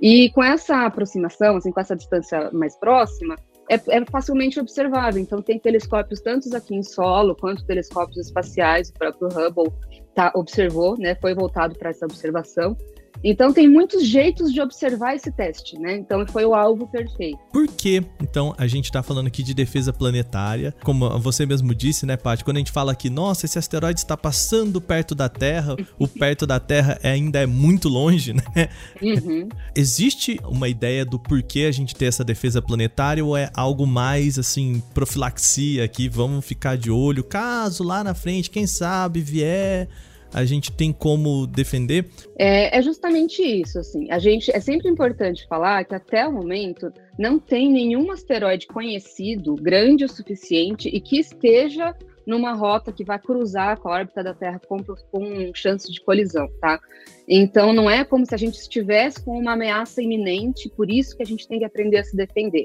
E 0.00 0.30
com 0.30 0.42
essa 0.42 0.86
aproximação, 0.86 1.56
assim, 1.56 1.72
com 1.72 1.80
essa 1.80 1.96
distância 1.96 2.50
mais 2.52 2.76
próxima, 2.76 3.36
é, 3.70 3.74
é, 3.74 4.04
facilmente 4.06 4.58
observável. 4.58 5.20
Então, 5.20 5.42
tem 5.42 5.58
telescópios 5.58 6.20
tanto 6.20 6.54
aqui 6.56 6.74
em 6.74 6.82
solo 6.82 7.36
quanto 7.36 7.64
telescópios 7.64 8.26
espaciais. 8.26 8.90
O 8.90 8.94
próprio 8.94 9.28
Hubble 9.28 9.72
tá, 10.14 10.32
observou, 10.34 10.98
né, 10.98 11.14
foi 11.16 11.34
voltado 11.34 11.78
para 11.78 11.90
essa 11.90 12.04
observação. 12.04 12.76
Então 13.22 13.52
tem 13.52 13.68
muitos 13.68 14.06
jeitos 14.06 14.52
de 14.52 14.60
observar 14.60 15.14
esse 15.14 15.30
teste, 15.30 15.78
né? 15.78 15.96
Então 15.96 16.26
foi 16.26 16.44
o 16.44 16.54
alvo 16.54 16.86
perfeito. 16.86 17.38
Por 17.52 17.66
que, 17.68 18.02
então, 18.20 18.54
a 18.56 18.66
gente 18.66 18.86
está 18.86 19.02
falando 19.02 19.26
aqui 19.26 19.42
de 19.42 19.54
defesa 19.54 19.92
planetária? 19.92 20.74
Como 20.82 21.18
você 21.18 21.44
mesmo 21.44 21.74
disse, 21.74 22.06
né, 22.06 22.16
Paty? 22.16 22.44
Quando 22.44 22.56
a 22.56 22.60
gente 22.60 22.72
fala 22.72 22.94
que, 22.94 23.10
nossa, 23.10 23.46
esse 23.46 23.58
asteroide 23.58 24.00
está 24.00 24.16
passando 24.16 24.80
perto 24.80 25.14
da 25.14 25.28
Terra, 25.28 25.76
o 25.98 26.06
perto 26.08 26.46
da 26.46 26.58
Terra 26.58 26.98
ainda 27.02 27.40
é 27.40 27.46
muito 27.46 27.88
longe, 27.88 28.32
né? 28.32 28.68
Uhum. 29.02 29.48
Existe 29.74 30.38
uma 30.44 30.68
ideia 30.68 31.04
do 31.04 31.18
porquê 31.18 31.60
a 31.60 31.72
gente 31.72 31.94
ter 31.94 32.06
essa 32.06 32.24
defesa 32.24 32.62
planetária 32.62 33.24
ou 33.24 33.36
é 33.36 33.50
algo 33.54 33.86
mais, 33.86 34.38
assim, 34.38 34.82
profilaxia 34.94 35.84
aqui? 35.84 36.08
Vamos 36.08 36.44
ficar 36.44 36.76
de 36.76 36.90
olho, 36.90 37.22
caso 37.22 37.84
lá 37.84 38.02
na 38.02 38.14
frente, 38.14 38.50
quem 38.50 38.66
sabe, 38.66 39.20
vier 39.20 39.88
a 40.32 40.44
gente 40.44 40.72
tem 40.72 40.92
como 40.92 41.46
defender? 41.46 42.06
É, 42.38 42.78
é, 42.78 42.82
justamente 42.82 43.42
isso, 43.42 43.78
assim. 43.78 44.10
A 44.10 44.18
gente 44.18 44.50
é 44.54 44.60
sempre 44.60 44.88
importante 44.88 45.46
falar 45.48 45.84
que 45.84 45.94
até 45.94 46.26
o 46.26 46.32
momento 46.32 46.92
não 47.18 47.38
tem 47.38 47.70
nenhum 47.70 48.10
asteroide 48.10 48.66
conhecido 48.66 49.54
grande 49.56 50.04
o 50.04 50.08
suficiente 50.08 50.88
e 50.88 51.00
que 51.00 51.18
esteja 51.18 51.94
numa 52.26 52.52
rota 52.52 52.92
que 52.92 53.04
vai 53.04 53.18
cruzar 53.18 53.78
com 53.78 53.88
a 53.88 53.92
órbita 53.92 54.22
da 54.22 54.34
Terra 54.34 54.60
com, 54.68 54.78
com 54.84 55.52
chance 55.54 55.90
de 55.90 56.00
colisão, 56.00 56.48
tá? 56.60 56.78
Então 57.26 57.72
não 57.72 57.90
é 57.90 58.04
como 58.04 58.24
se 58.24 58.34
a 58.34 58.38
gente 58.38 58.58
estivesse 58.58 59.24
com 59.24 59.38
uma 59.38 59.52
ameaça 59.52 60.02
iminente, 60.02 60.68
por 60.68 60.90
isso 60.90 61.16
que 61.16 61.22
a 61.22 61.26
gente 61.26 61.48
tem 61.48 61.58
que 61.58 61.64
aprender 61.64 61.98
a 61.98 62.04
se 62.04 62.16
defender. 62.16 62.64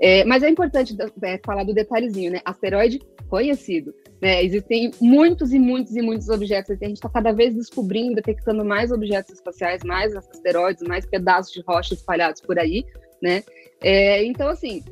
É, 0.00 0.24
mas 0.24 0.42
é 0.42 0.48
importante 0.48 0.96
é, 1.22 1.38
falar 1.44 1.64
do 1.64 1.74
detalhezinho, 1.74 2.32
né? 2.32 2.40
Asteroide 2.44 3.00
conhecido. 3.28 3.94
Né? 4.20 4.42
Existem 4.42 4.90
muitos 5.00 5.52
e 5.52 5.58
muitos 5.58 5.94
e 5.94 6.02
muitos 6.02 6.28
objetos. 6.28 6.70
A 6.70 6.84
gente 6.84 6.96
está 6.96 7.08
cada 7.08 7.32
vez 7.32 7.54
descobrindo, 7.54 8.14
detectando 8.14 8.64
mais 8.64 8.90
objetos 8.90 9.34
espaciais, 9.34 9.82
mais 9.84 10.16
asteroides, 10.16 10.82
mais 10.88 11.04
pedaços 11.06 11.52
de 11.52 11.62
rocha 11.62 11.94
espalhados 11.94 12.40
por 12.40 12.58
aí, 12.58 12.84
né? 13.22 13.44
É, 13.82 14.24
então, 14.24 14.48
assim, 14.48 14.82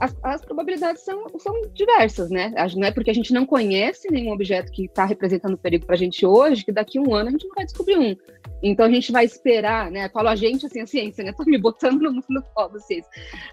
as, 0.00 0.14
as, 0.22 0.44
probabilidades 0.44 1.02
são, 1.02 1.26
são 1.38 1.62
diversas, 1.74 2.30
né? 2.30 2.52
Não 2.76 2.86
é 2.86 2.92
porque 2.92 3.10
a 3.10 3.14
gente 3.14 3.32
não 3.32 3.44
conhece 3.44 4.10
nenhum 4.10 4.32
objeto 4.32 4.70
que 4.70 4.84
está 4.84 5.04
representando 5.04 5.58
perigo 5.58 5.86
para 5.86 5.96
a 5.96 5.98
gente 5.98 6.24
hoje 6.24 6.64
que 6.64 6.72
daqui 6.72 6.98
a 6.98 7.02
um 7.02 7.14
ano 7.14 7.28
a 7.28 7.32
gente 7.32 7.46
não 7.46 7.54
vai 7.54 7.64
descobrir 7.64 7.98
um. 7.98 8.16
Então 8.62 8.86
a 8.86 8.90
gente 8.90 9.12
vai 9.12 9.24
esperar, 9.24 9.90
né? 9.90 10.08
Falo 10.08 10.28
a 10.28 10.36
gente 10.36 10.66
assim, 10.66 10.80
a 10.80 10.86
ciência, 10.86 11.24
né? 11.24 11.32
Tô 11.36 11.44
me 11.44 11.58
botando 11.58 12.00
no, 12.00 12.22
no 12.28 12.42
colo 12.54 12.70
vocês. 12.70 13.04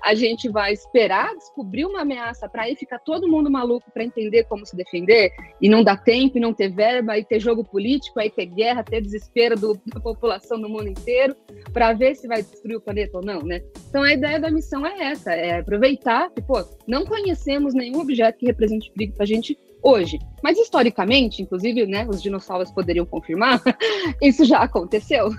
A 0.04 0.14
gente 0.16 0.50
vai 0.50 0.74
esperar 0.74 1.36
descobrir 1.36 1.86
uma 1.86 2.02
ameaça 2.02 2.48
para 2.50 2.64
aí 2.64 2.76
ficar 2.76 3.00
todo 3.00 3.28
mundo 3.28 3.50
maluco 3.50 3.90
para 3.92 4.04
entender 4.04 4.44
como 4.46 4.66
se 4.66 4.76
defender 4.76 5.32
e 5.62 5.70
não 5.70 5.84
dar 5.84 6.04
tempo, 6.04 6.38
e 6.38 6.42
não 6.42 6.54
ter 6.54 6.70
verba, 6.70 7.18
e 7.18 7.24
ter 7.24 7.40
jogo 7.40 7.64
político, 7.64 8.20
aí 8.20 8.30
ter 8.30 8.46
guerra, 8.46 8.84
ter 8.84 9.02
desespero 9.02 9.60
do, 9.60 9.80
da 9.88 10.00
população 10.00 10.58
no 10.58 10.70
mundo 10.70 10.88
inteiro 10.88 11.36
para 11.74 11.94
ver 11.94 12.16
se 12.16 12.28
vai 12.28 12.42
destruir 12.42 12.78
o 12.78 12.82
planeta 12.82 13.18
ou 13.18 13.24
não, 13.24 13.42
né? 13.42 13.62
Então 13.90 14.04
a 14.04 14.14
ideia 14.14 14.40
da 14.40 14.52
missão 14.52 14.86
é 14.86 15.12
essa, 15.12 15.34
é 15.34 15.60
aproveitar 15.60 16.30
que, 16.32 16.42
pô, 16.42 16.64
não 16.88 17.06
conhecemos 17.06 17.74
nenhum 17.74 18.00
objeto 18.00 18.38
que 18.38 18.46
represente 18.46 18.92
perigo 18.92 19.14
para 19.14 19.24
a 19.24 19.28
gente 19.28 19.58
hoje. 19.86 20.20
Mas 20.44 20.58
historicamente, 20.58 21.44
inclusive, 21.44 21.86
né, 21.86 22.08
os 22.10 22.22
dinossauros 22.22 22.72
poderiam 22.72 23.06
confirmar, 23.06 23.62
isso 24.22 24.44
já 24.44 24.60
aconteceu. 24.60 25.30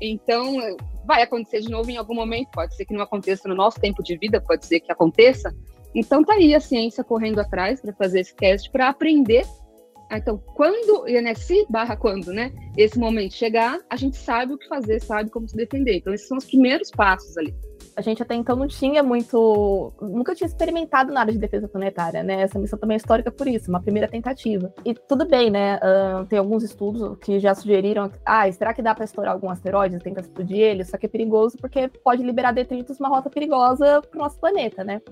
Então, 0.00 0.56
vai 1.04 1.22
acontecer 1.22 1.60
de 1.60 1.68
novo 1.68 1.90
em 1.90 1.96
algum 1.96 2.14
momento, 2.14 2.50
pode 2.52 2.76
ser 2.76 2.84
que 2.84 2.94
não 2.94 3.02
aconteça 3.02 3.48
no 3.48 3.54
nosso 3.54 3.80
tempo 3.80 4.02
de 4.02 4.16
vida, 4.16 4.40
pode 4.40 4.64
ser 4.64 4.78
que 4.78 4.92
aconteça. 4.92 5.52
Então 5.94 6.22
tá 6.22 6.34
aí 6.34 6.54
a 6.54 6.60
ciência 6.60 7.02
correndo 7.02 7.40
atrás 7.40 7.80
para 7.80 7.92
fazer 7.94 8.20
esse 8.20 8.34
teste 8.34 8.70
para 8.70 8.88
aprender. 8.88 9.44
Então, 10.10 10.38
quando, 10.54 11.04
né, 11.04 11.34
se 11.34 11.66
barra 11.68 11.96
quando, 11.96 12.32
né, 12.32 12.52
esse 12.76 12.98
momento 12.98 13.34
chegar, 13.34 13.78
a 13.90 13.96
gente 13.96 14.16
sabe 14.16 14.54
o 14.54 14.58
que 14.58 14.68
fazer, 14.68 15.00
sabe 15.00 15.30
como 15.30 15.48
se 15.48 15.56
defender. 15.56 15.96
Então, 15.96 16.14
esses 16.14 16.28
são 16.28 16.38
os 16.38 16.44
primeiros 16.44 16.90
passos 16.90 17.36
ali 17.36 17.54
a 17.98 18.00
gente 18.00 18.22
até 18.22 18.36
então 18.36 18.54
não 18.54 18.68
tinha 18.68 19.02
muito. 19.02 19.92
Nunca 20.00 20.32
tinha 20.32 20.46
experimentado 20.46 21.12
nada 21.12 21.32
de 21.32 21.38
defesa 21.38 21.66
planetária, 21.66 22.22
né? 22.22 22.42
Essa 22.42 22.56
missão 22.56 22.78
também 22.78 22.94
é 22.94 22.98
histórica 22.98 23.28
por 23.28 23.48
isso, 23.48 23.68
uma 23.68 23.82
primeira 23.82 24.06
tentativa. 24.06 24.72
E 24.84 24.94
tudo 24.94 25.26
bem, 25.26 25.50
né? 25.50 25.78
Uh, 25.78 26.24
tem 26.26 26.38
alguns 26.38 26.62
estudos 26.62 27.18
que 27.18 27.40
já 27.40 27.52
sugeriram. 27.56 28.08
Ah, 28.24 28.50
será 28.52 28.72
que 28.72 28.80
dá 28.80 28.94
para 28.94 29.04
estourar 29.04 29.32
algum 29.32 29.50
asteroide 29.50 29.96
e 29.96 29.98
tentar 29.98 30.20
explodir 30.20 30.60
ele? 30.60 30.84
Só 30.84 30.96
que 30.96 31.06
é 31.06 31.08
perigoso 31.08 31.58
porque 31.60 31.88
pode 31.88 32.22
liberar 32.22 32.52
detritos 32.52 33.00
uma 33.00 33.08
rota 33.08 33.28
perigosa 33.28 34.00
para 34.00 34.16
o 34.16 34.22
nosso 34.22 34.38
planeta, 34.38 34.84
né? 34.84 35.02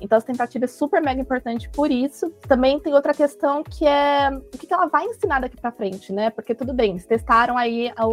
Então, 0.00 0.16
essa 0.16 0.28
tentativa 0.28 0.64
é 0.64 0.68
super 0.68 1.02
mega 1.02 1.20
importante 1.20 1.68
por 1.70 1.90
isso. 1.90 2.30
Também 2.46 2.78
tem 2.78 2.94
outra 2.94 3.12
questão 3.12 3.64
que 3.64 3.84
é 3.84 4.30
o 4.30 4.56
que 4.56 4.72
ela 4.72 4.86
vai 4.86 5.06
ensinar 5.06 5.40
daqui 5.40 5.60
para 5.60 5.72
frente, 5.72 6.12
né? 6.12 6.30
Porque 6.30 6.54
tudo 6.54 6.72
bem, 6.72 6.92
eles 6.92 7.04
testaram 7.04 7.58
aí 7.58 7.92
a, 7.96 8.04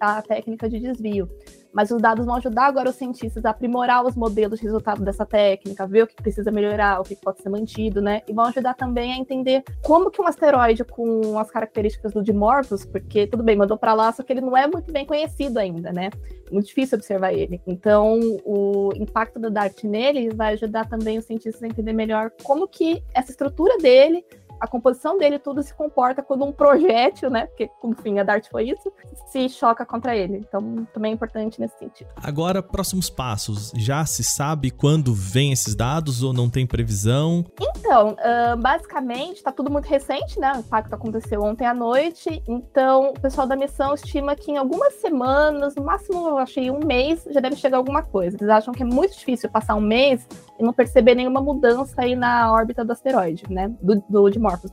a, 0.00 0.18
a 0.18 0.22
técnica 0.22 0.68
de 0.68 0.78
desvio 0.78 1.28
mas 1.74 1.90
os 1.90 2.00
dados 2.00 2.24
vão 2.24 2.36
ajudar 2.36 2.66
agora 2.66 2.88
os 2.88 2.94
cientistas 2.94 3.44
a 3.44 3.50
aprimorar 3.50 4.06
os 4.06 4.14
modelos 4.14 4.60
de 4.60 4.64
resultado 4.64 5.02
dessa 5.02 5.26
técnica, 5.26 5.86
ver 5.86 6.04
o 6.04 6.06
que 6.06 6.14
precisa 6.14 6.50
melhorar, 6.52 7.00
o 7.00 7.04
que 7.04 7.16
pode 7.16 7.42
ser 7.42 7.48
mantido, 7.48 8.00
né? 8.00 8.22
E 8.28 8.32
vão 8.32 8.44
ajudar 8.44 8.74
também 8.74 9.12
a 9.12 9.16
entender 9.16 9.64
como 9.82 10.10
que 10.10 10.22
um 10.22 10.26
asteroide 10.26 10.84
com 10.84 11.36
as 11.38 11.50
características 11.50 12.12
do 12.12 12.22
Dimorphos, 12.22 12.84
porque 12.84 13.26
tudo 13.26 13.42
bem, 13.42 13.56
mandou 13.56 13.76
para 13.76 13.92
lá, 13.92 14.12
só 14.12 14.22
que 14.22 14.32
ele 14.32 14.40
não 14.40 14.56
é 14.56 14.68
muito 14.68 14.92
bem 14.92 15.04
conhecido 15.04 15.58
ainda, 15.58 15.92
né? 15.92 16.10
Muito 16.52 16.66
difícil 16.66 16.96
observar 16.96 17.32
ele. 17.32 17.60
Então, 17.66 18.20
o 18.44 18.92
impacto 18.94 19.40
do 19.40 19.50
DART 19.50 19.82
nele 19.84 20.30
vai 20.30 20.52
ajudar 20.52 20.88
também 20.88 21.18
os 21.18 21.24
cientistas 21.24 21.62
a 21.62 21.66
entender 21.66 21.92
melhor 21.92 22.30
como 22.44 22.68
que 22.68 23.02
essa 23.12 23.32
estrutura 23.32 23.76
dele 23.78 24.24
a 24.64 24.66
composição 24.66 25.18
dele 25.18 25.38
tudo 25.38 25.62
se 25.62 25.74
comporta 25.74 26.22
quando 26.22 26.44
um 26.44 26.52
projétil, 26.52 27.28
né? 27.30 27.46
Porque, 27.46 27.70
enfim, 27.84 28.18
a 28.18 28.24
Dart 28.24 28.48
foi 28.50 28.70
isso, 28.70 28.90
se 29.26 29.48
choca 29.48 29.84
contra 29.84 30.16
ele. 30.16 30.38
Então, 30.38 30.86
também 30.92 31.12
é 31.12 31.14
importante 31.14 31.60
nesse 31.60 31.78
sentido. 31.78 32.08
Agora, 32.16 32.62
próximos 32.62 33.10
passos. 33.10 33.72
Já 33.76 34.04
se 34.06 34.24
sabe 34.24 34.70
quando 34.70 35.12
vem 35.12 35.52
esses 35.52 35.74
dados 35.74 36.22
ou 36.22 36.32
não 36.32 36.48
tem 36.48 36.66
previsão? 36.66 37.44
Então, 37.60 38.12
uh, 38.12 38.56
basicamente, 38.56 39.36
está 39.36 39.52
tudo 39.52 39.70
muito 39.70 39.86
recente, 39.86 40.40
né? 40.40 40.52
O 40.56 40.60
impacto 40.60 40.94
aconteceu 40.94 41.42
ontem 41.42 41.66
à 41.66 41.74
noite. 41.74 42.42
Então, 42.48 43.10
o 43.10 43.20
pessoal 43.20 43.46
da 43.46 43.54
missão 43.54 43.94
estima 43.94 44.34
que 44.34 44.50
em 44.50 44.56
algumas 44.56 44.94
semanas, 44.94 45.74
no 45.74 45.84
máximo, 45.84 46.28
eu 46.28 46.38
achei 46.38 46.70
um 46.70 46.80
mês, 46.80 47.26
já 47.30 47.40
deve 47.40 47.56
chegar 47.56 47.76
alguma 47.76 48.02
coisa. 48.02 48.36
Eles 48.36 48.48
acham 48.48 48.72
que 48.72 48.82
é 48.82 48.86
muito 48.86 49.14
difícil 49.14 49.50
passar 49.50 49.74
um 49.74 49.80
mês 49.80 50.26
e 50.58 50.62
não 50.62 50.72
perceber 50.72 51.14
nenhuma 51.14 51.40
mudança 51.40 51.94
aí 51.98 52.16
na 52.16 52.50
órbita 52.50 52.84
do 52.84 52.92
asteroide, 52.92 53.44
né? 53.50 53.70
Do, 53.82 54.02
do 54.08 54.22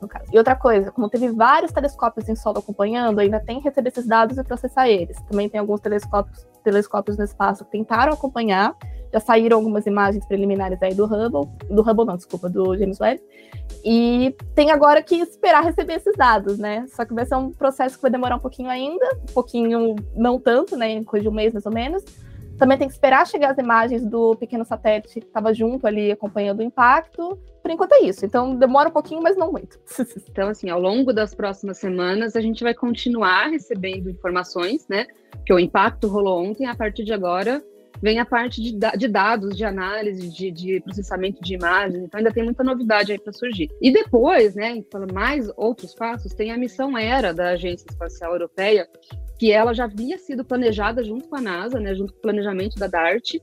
No 0.02 0.08
caso. 0.08 0.26
E 0.32 0.38
outra 0.38 0.56
coisa, 0.56 0.92
como 0.92 1.10
teve 1.10 1.30
vários 1.30 1.72
telescópios 1.72 2.28
em 2.30 2.36
solo 2.36 2.60
acompanhando, 2.60 3.20
ainda 3.20 3.40
tem 3.40 3.60
que 3.60 3.66
receber 3.66 3.90
esses 3.90 4.06
dados 4.06 4.38
e 4.38 4.44
processar 4.44 4.88
eles. 4.88 5.18
Também 5.30 5.50
tem 5.50 5.60
alguns 5.60 5.80
telescópios, 5.80 6.48
telescópios 6.64 7.18
no 7.18 7.24
espaço 7.24 7.66
que 7.66 7.72
tentaram 7.72 8.14
acompanhar, 8.14 8.76
já 9.12 9.20
saíram 9.20 9.58
algumas 9.58 9.86
imagens 9.86 10.26
preliminares 10.26 10.82
aí 10.82 10.94
do 10.94 11.06
Hubble, 11.06 11.50
do 11.70 11.82
Hubble 11.82 12.06
não, 12.06 12.16
desculpa, 12.16 12.50
do 12.50 12.78
James 12.78 13.00
Webb, 13.00 13.22
e 13.84 14.36
tem 14.56 14.72
agora 14.72 15.02
que 15.02 15.16
esperar 15.16 15.64
receber 15.64 15.96
esses 15.96 16.16
dados, 16.16 16.58
né? 16.58 16.86
Só 16.88 17.04
que 17.04 17.14
vai 17.14 17.26
ser 17.26 17.36
um 17.36 17.52
processo 17.52 17.96
que 17.96 18.02
vai 18.02 18.12
demorar 18.12 18.36
um 18.36 18.40
pouquinho 18.40 18.70
ainda, 18.70 19.06
um 19.30 19.34
pouquinho, 19.34 19.96
não 20.16 20.40
tanto, 20.40 20.78
né? 20.78 21.04
Coisa 21.04 21.24
de 21.24 21.30
um 21.30 21.34
mês 21.34 21.52
mais 21.52 21.66
ou 21.66 21.74
menos, 21.74 22.04
também 22.62 22.78
tem 22.78 22.88
que 22.88 22.94
esperar 22.94 23.26
chegar 23.26 23.52
as 23.52 23.58
imagens 23.58 24.06
do 24.06 24.36
pequeno 24.36 24.64
satélite 24.64 25.20
que 25.20 25.26
estava 25.26 25.52
junto 25.52 25.88
ali 25.88 26.12
acompanhando 26.12 26.60
o 26.60 26.64
impacto. 26.64 27.40
Por 27.62 27.72
enquanto 27.72 27.94
é 27.94 28.03
isso. 28.03 28.25
Então 28.25 28.56
demora 28.56 28.89
um 28.89 28.91
pouquinho, 28.91 29.22
mas 29.22 29.38
não 29.38 29.51
muito. 29.51 29.80
então, 30.30 30.50
assim, 30.50 30.70
ao 30.70 30.80
longo 30.80 31.13
das 31.13 31.34
próximas 31.34 31.77
semanas, 31.77 32.36
a 32.36 32.41
gente 32.41 32.63
vai 32.63 32.74
continuar 32.74 33.50
recebendo 33.50 34.10
informações, 34.10 34.88
né? 34.88 35.08
Que 35.46 35.53
o 35.53 35.60
impacto 35.60 36.08
rolou 36.08 36.44
ontem, 36.44 36.65
a 36.65 36.75
partir 36.75 37.03
de 37.03 37.13
agora 37.13 37.63
vem 38.01 38.20
a 38.20 38.25
parte 38.25 38.62
de, 38.62 38.77
de 38.98 39.08
dados, 39.08 39.56
de 39.56 39.63
análise, 39.63 40.27
de, 40.30 40.51
de, 40.51 40.80
processamento 40.82 41.41
de 41.41 41.53
imagens, 41.53 42.03
então 42.03 42.18
ainda 42.18 42.32
tem 42.32 42.44
muita 42.44 42.63
novidade 42.63 43.12
aí 43.12 43.20
para 43.20 43.32
surgir. 43.32 43.70
E 43.80 43.91
depois, 43.91 44.56
né, 44.56 44.84
mais 45.13 45.50
outros 45.56 45.94
passos, 45.94 46.34
tem 46.34 46.51
a 46.51 46.58
missão 46.58 46.98
ERA 46.98 47.34
da 47.34 47.50
Agência 47.50 47.86
Espacial 47.89 48.32
Europeia, 48.34 48.88
que 49.38 49.51
ela 49.51 49.74
já 49.74 49.86
havia 49.86 50.18
sido 50.18 50.44
planejada 50.44 51.03
junto 51.03 51.27
com 51.27 51.36
a 51.36 51.41
NASA, 51.41 51.80
né, 51.80 51.94
junto 51.94 52.13
com 52.13 52.20
o 52.20 52.22
planejamento 52.22 52.77
da 52.77 52.88
DART. 52.88 53.39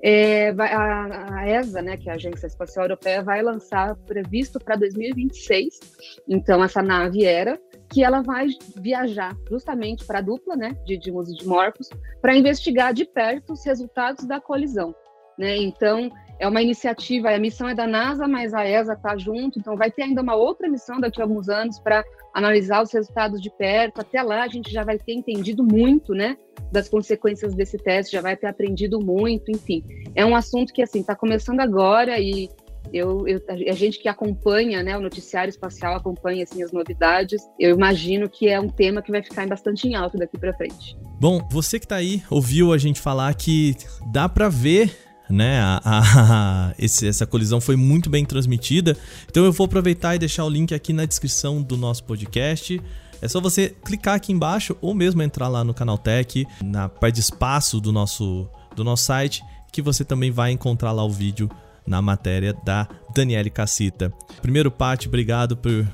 É, 0.00 0.50
a, 0.50 1.38
a, 1.40 1.48
ESA, 1.48 1.82
né, 1.82 1.96
que 1.96 2.08
é 2.08 2.12
a 2.12 2.14
Agência 2.14 2.46
Espacial 2.46 2.84
Europeia, 2.84 3.22
vai 3.22 3.42
lançar 3.42 3.96
previsto 4.06 4.60
para 4.60 4.76
2026. 4.76 5.80
Então 6.28 6.62
essa 6.62 6.80
nave 6.82 7.24
era 7.24 7.58
que 7.90 8.04
ela 8.04 8.22
vai 8.22 8.48
viajar 8.76 9.34
justamente 9.48 10.04
para 10.04 10.18
a 10.18 10.22
dupla, 10.22 10.54
né, 10.54 10.76
de, 10.84 11.10
uso 11.10 11.34
de 11.34 11.46
morfos, 11.46 11.88
para 12.20 12.36
investigar 12.36 12.92
de 12.92 13.04
perto 13.04 13.54
os 13.54 13.64
resultados 13.64 14.26
da 14.26 14.40
colisão, 14.40 14.94
né? 15.38 15.56
Então 15.56 16.10
é 16.38 16.46
uma 16.46 16.62
iniciativa, 16.62 17.30
a 17.30 17.38
missão 17.38 17.68
é 17.68 17.74
da 17.74 17.86
NASA, 17.86 18.28
mas 18.28 18.54
a 18.54 18.68
ESA 18.68 18.92
está 18.92 19.16
junto, 19.16 19.58
então 19.58 19.76
vai 19.76 19.90
ter 19.90 20.02
ainda 20.02 20.22
uma 20.22 20.36
outra 20.36 20.68
missão 20.68 21.00
daqui 21.00 21.20
a 21.20 21.24
alguns 21.24 21.48
anos 21.48 21.80
para 21.80 22.04
analisar 22.38 22.82
os 22.82 22.92
resultados 22.92 23.40
de 23.40 23.50
perto. 23.50 24.00
Até 24.00 24.22
lá 24.22 24.44
a 24.44 24.48
gente 24.48 24.70
já 24.72 24.84
vai 24.84 24.98
ter 24.98 25.12
entendido 25.12 25.62
muito, 25.62 26.14
né, 26.14 26.36
das 26.72 26.88
consequências 26.88 27.54
desse 27.54 27.76
teste, 27.76 28.12
já 28.12 28.22
vai 28.22 28.36
ter 28.36 28.46
aprendido 28.46 28.98
muito, 29.00 29.50
enfim. 29.50 29.82
É 30.14 30.24
um 30.24 30.34
assunto 30.34 30.72
que 30.72 30.82
assim 30.82 31.00
está 31.00 31.14
começando 31.14 31.60
agora 31.60 32.18
e 32.18 32.48
eu, 32.92 33.26
eu, 33.28 33.40
a 33.48 33.74
gente 33.74 34.00
que 34.00 34.08
acompanha, 34.08 34.82
né, 34.82 34.96
o 34.96 35.00
noticiário 35.00 35.50
espacial 35.50 35.94
acompanha 35.94 36.44
assim 36.44 36.62
as 36.62 36.72
novidades. 36.72 37.42
Eu 37.58 37.76
imagino 37.76 38.28
que 38.28 38.48
é 38.48 38.58
um 38.58 38.68
tema 38.68 39.02
que 39.02 39.10
vai 39.10 39.22
ficar 39.22 39.46
bastante 39.46 39.86
em 39.86 39.94
alta 39.94 40.16
daqui 40.16 40.38
para 40.38 40.54
frente. 40.54 40.96
Bom, 41.20 41.46
você 41.50 41.78
que 41.78 41.84
está 41.84 41.96
aí 41.96 42.22
ouviu 42.30 42.72
a 42.72 42.78
gente 42.78 43.00
falar 43.00 43.34
que 43.34 43.76
dá 44.12 44.28
para 44.28 44.48
ver 44.48 45.07
né? 45.28 45.60
A, 45.60 45.80
a, 45.84 46.74
esse, 46.78 47.06
essa 47.06 47.26
colisão 47.26 47.60
foi 47.60 47.76
muito 47.76 48.08
bem 48.08 48.24
transmitida. 48.24 48.96
Então 49.28 49.44
eu 49.44 49.52
vou 49.52 49.66
aproveitar 49.66 50.14
e 50.14 50.18
deixar 50.18 50.44
o 50.44 50.48
link 50.48 50.74
aqui 50.74 50.92
na 50.92 51.04
descrição 51.04 51.62
do 51.62 51.76
nosso 51.76 52.04
podcast. 52.04 52.80
É 53.20 53.28
só 53.28 53.40
você 53.40 53.74
clicar 53.84 54.14
aqui 54.14 54.32
embaixo 54.32 54.76
ou 54.80 54.94
mesmo 54.94 55.22
entrar 55.22 55.48
lá 55.48 55.64
no 55.64 55.74
Canaltech, 55.74 56.46
na 56.62 56.88
parte 56.88 57.16
de 57.16 57.20
espaço 57.20 57.80
do 57.80 57.92
nosso, 57.92 58.48
do 58.76 58.84
nosso 58.84 59.04
site, 59.04 59.42
que 59.72 59.82
você 59.82 60.04
também 60.04 60.30
vai 60.30 60.52
encontrar 60.52 60.92
lá 60.92 61.04
o 61.04 61.10
vídeo 61.10 61.50
na 61.86 62.00
matéria 62.00 62.54
da 62.64 62.86
Daniele 63.14 63.50
Cassita. 63.50 64.12
Primeiro, 64.40 64.70
Paty, 64.70 65.08
obrigado 65.08 65.56
por 65.56 65.86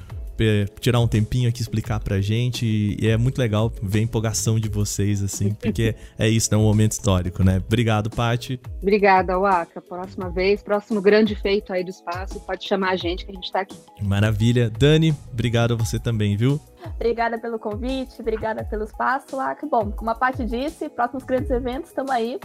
tirar 0.80 1.00
um 1.00 1.06
tempinho 1.06 1.48
aqui 1.48 1.60
explicar 1.60 2.00
pra 2.00 2.20
gente 2.20 2.96
e 3.00 3.08
é 3.08 3.16
muito 3.16 3.38
legal 3.38 3.72
ver 3.82 4.00
a 4.00 4.02
empolgação 4.02 4.58
de 4.58 4.68
vocês, 4.68 5.22
assim, 5.22 5.54
porque 5.54 5.94
é 6.18 6.28
isso, 6.28 6.54
é 6.54 6.56
um 6.56 6.62
momento 6.62 6.92
histórico, 6.92 7.42
né? 7.42 7.60
Obrigado, 7.66 8.10
Paty. 8.10 8.60
Obrigada, 8.82 9.38
Waka. 9.38 9.80
Próxima 9.80 10.30
vez, 10.30 10.62
próximo 10.62 11.00
grande 11.00 11.34
feito 11.34 11.72
aí 11.72 11.84
do 11.84 11.90
espaço, 11.90 12.40
pode 12.40 12.66
chamar 12.66 12.90
a 12.90 12.96
gente 12.96 13.24
que 13.24 13.30
a 13.30 13.34
gente 13.34 13.50
tá 13.50 13.60
aqui. 13.60 13.76
Maravilha. 14.02 14.70
Dani, 14.70 15.14
obrigado 15.32 15.74
a 15.74 15.76
você 15.76 15.98
também, 15.98 16.36
viu? 16.36 16.60
Obrigada 16.96 17.38
pelo 17.38 17.58
convite, 17.58 18.20
obrigada 18.20 18.64
pelo 18.64 18.84
espaço, 18.84 19.36
Waka. 19.36 19.66
Bom, 19.66 19.90
como 19.90 20.10
a 20.10 20.14
Paty 20.14 20.44
disse, 20.44 20.88
próximos 20.88 21.24
grandes 21.24 21.50
eventos, 21.50 21.88
estamos 21.90 22.10
aí. 22.10 22.38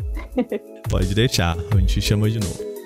Pode 0.89 1.13
deixar, 1.13 1.57
a 1.57 1.77
gente 1.77 2.01
chama 2.01 2.29
de 2.29 2.39
novo. 2.39 2.78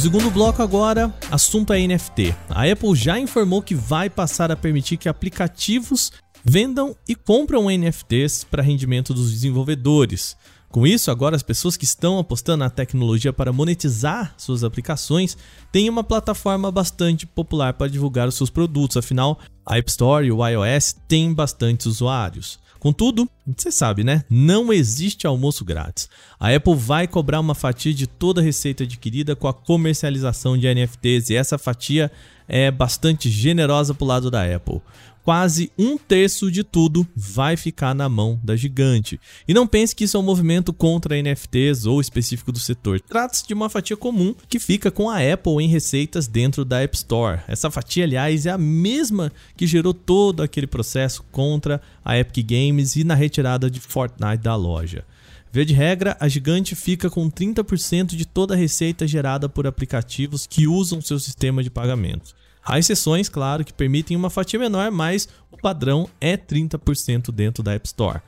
Segundo 0.00 0.30
bloco 0.30 0.62
agora, 0.62 1.14
assunto 1.30 1.74
é 1.74 1.86
NFT. 1.86 2.34
A 2.48 2.64
Apple 2.64 2.94
já 2.94 3.18
informou 3.18 3.60
que 3.60 3.74
vai 3.74 4.08
passar 4.08 4.50
a 4.50 4.56
permitir 4.56 4.96
que 4.96 5.10
aplicativos 5.10 6.10
vendam 6.42 6.96
e 7.06 7.14
compram 7.14 7.68
NFTs 7.70 8.44
para 8.44 8.62
rendimento 8.62 9.12
dos 9.12 9.30
desenvolvedores. 9.30 10.38
Com 10.70 10.86
isso, 10.86 11.10
agora 11.10 11.36
as 11.36 11.42
pessoas 11.42 11.76
que 11.76 11.84
estão 11.84 12.18
apostando 12.18 12.64
na 12.64 12.70
tecnologia 12.70 13.30
para 13.30 13.52
monetizar 13.52 14.32
suas 14.38 14.64
aplicações 14.64 15.36
têm 15.70 15.90
uma 15.90 16.02
plataforma 16.02 16.70
bastante 16.72 17.26
popular 17.26 17.74
para 17.74 17.90
divulgar 17.90 18.26
os 18.26 18.36
seus 18.36 18.48
produtos, 18.48 18.96
afinal, 18.96 19.38
a 19.66 19.76
App 19.76 19.90
Store 19.90 20.26
e 20.26 20.32
o 20.32 20.48
iOS 20.48 20.96
têm 21.08 21.34
bastantes 21.34 21.84
usuários. 21.84 22.58
Contudo, 22.80 23.28
você 23.46 23.70
sabe, 23.70 24.02
né? 24.02 24.24
Não 24.28 24.72
existe 24.72 25.26
almoço 25.26 25.66
grátis. 25.66 26.08
A 26.40 26.48
Apple 26.48 26.74
vai 26.74 27.06
cobrar 27.06 27.38
uma 27.38 27.54
fatia 27.54 27.92
de 27.92 28.06
toda 28.06 28.40
a 28.40 28.44
receita 28.44 28.84
adquirida 28.84 29.36
com 29.36 29.46
a 29.46 29.52
comercialização 29.52 30.56
de 30.56 30.66
NFTs 30.66 31.28
e 31.28 31.36
essa 31.36 31.58
fatia 31.58 32.10
é 32.48 32.70
bastante 32.70 33.30
generosa 33.30 33.94
para 33.94 34.04
o 34.04 34.08
lado 34.08 34.30
da 34.30 34.42
Apple 34.42 34.80
quase 35.24 35.70
um 35.78 35.96
terço 35.96 36.50
de 36.50 36.64
tudo 36.64 37.06
vai 37.14 37.56
ficar 37.56 37.94
na 37.94 38.08
mão 38.08 38.38
da 38.42 38.56
gigante. 38.56 39.20
E 39.46 39.54
não 39.54 39.66
pense 39.66 39.94
que 39.94 40.04
isso 40.04 40.16
é 40.16 40.20
um 40.20 40.24
movimento 40.24 40.72
contra 40.72 41.20
NFTs 41.20 41.86
ou 41.86 42.00
específico 42.00 42.52
do 42.52 42.58
setor. 42.58 43.00
Trata-se 43.00 43.46
de 43.46 43.54
uma 43.54 43.68
fatia 43.68 43.96
comum 43.96 44.34
que 44.48 44.58
fica 44.58 44.90
com 44.90 45.10
a 45.10 45.18
Apple 45.18 45.62
em 45.62 45.68
receitas 45.68 46.26
dentro 46.26 46.64
da 46.64 46.82
App 46.82 46.96
Store. 46.96 47.40
Essa 47.46 47.70
fatia, 47.70 48.04
aliás, 48.04 48.46
é 48.46 48.50
a 48.50 48.58
mesma 48.58 49.32
que 49.56 49.66
gerou 49.66 49.94
todo 49.94 50.42
aquele 50.42 50.66
processo 50.66 51.22
contra 51.30 51.80
a 52.04 52.18
Epic 52.18 52.46
Games 52.46 52.96
e 52.96 53.04
na 53.04 53.14
retirada 53.14 53.70
de 53.70 53.80
Fortnite 53.80 54.42
da 54.42 54.56
loja. 54.56 55.04
Via 55.52 55.66
de 55.66 55.74
regra, 55.74 56.16
a 56.20 56.28
gigante 56.28 56.76
fica 56.76 57.10
com 57.10 57.28
30% 57.28 58.14
de 58.14 58.24
toda 58.24 58.54
a 58.54 58.56
receita 58.56 59.04
gerada 59.04 59.48
por 59.48 59.66
aplicativos 59.66 60.46
que 60.46 60.68
usam 60.68 61.00
seu 61.00 61.18
sistema 61.18 61.60
de 61.60 61.68
pagamento. 61.68 62.34
Há 62.64 62.78
exceções, 62.78 63.28
claro, 63.28 63.64
que 63.64 63.72
permitem 63.72 64.16
uma 64.16 64.30
fatia 64.30 64.60
menor, 64.60 64.92
mas 64.92 65.28
o 65.50 65.56
padrão 65.56 66.08
é 66.20 66.36
30% 66.36 67.32
dentro 67.32 67.64
da 67.64 67.74
App 67.74 67.84
Store. 67.86 68.20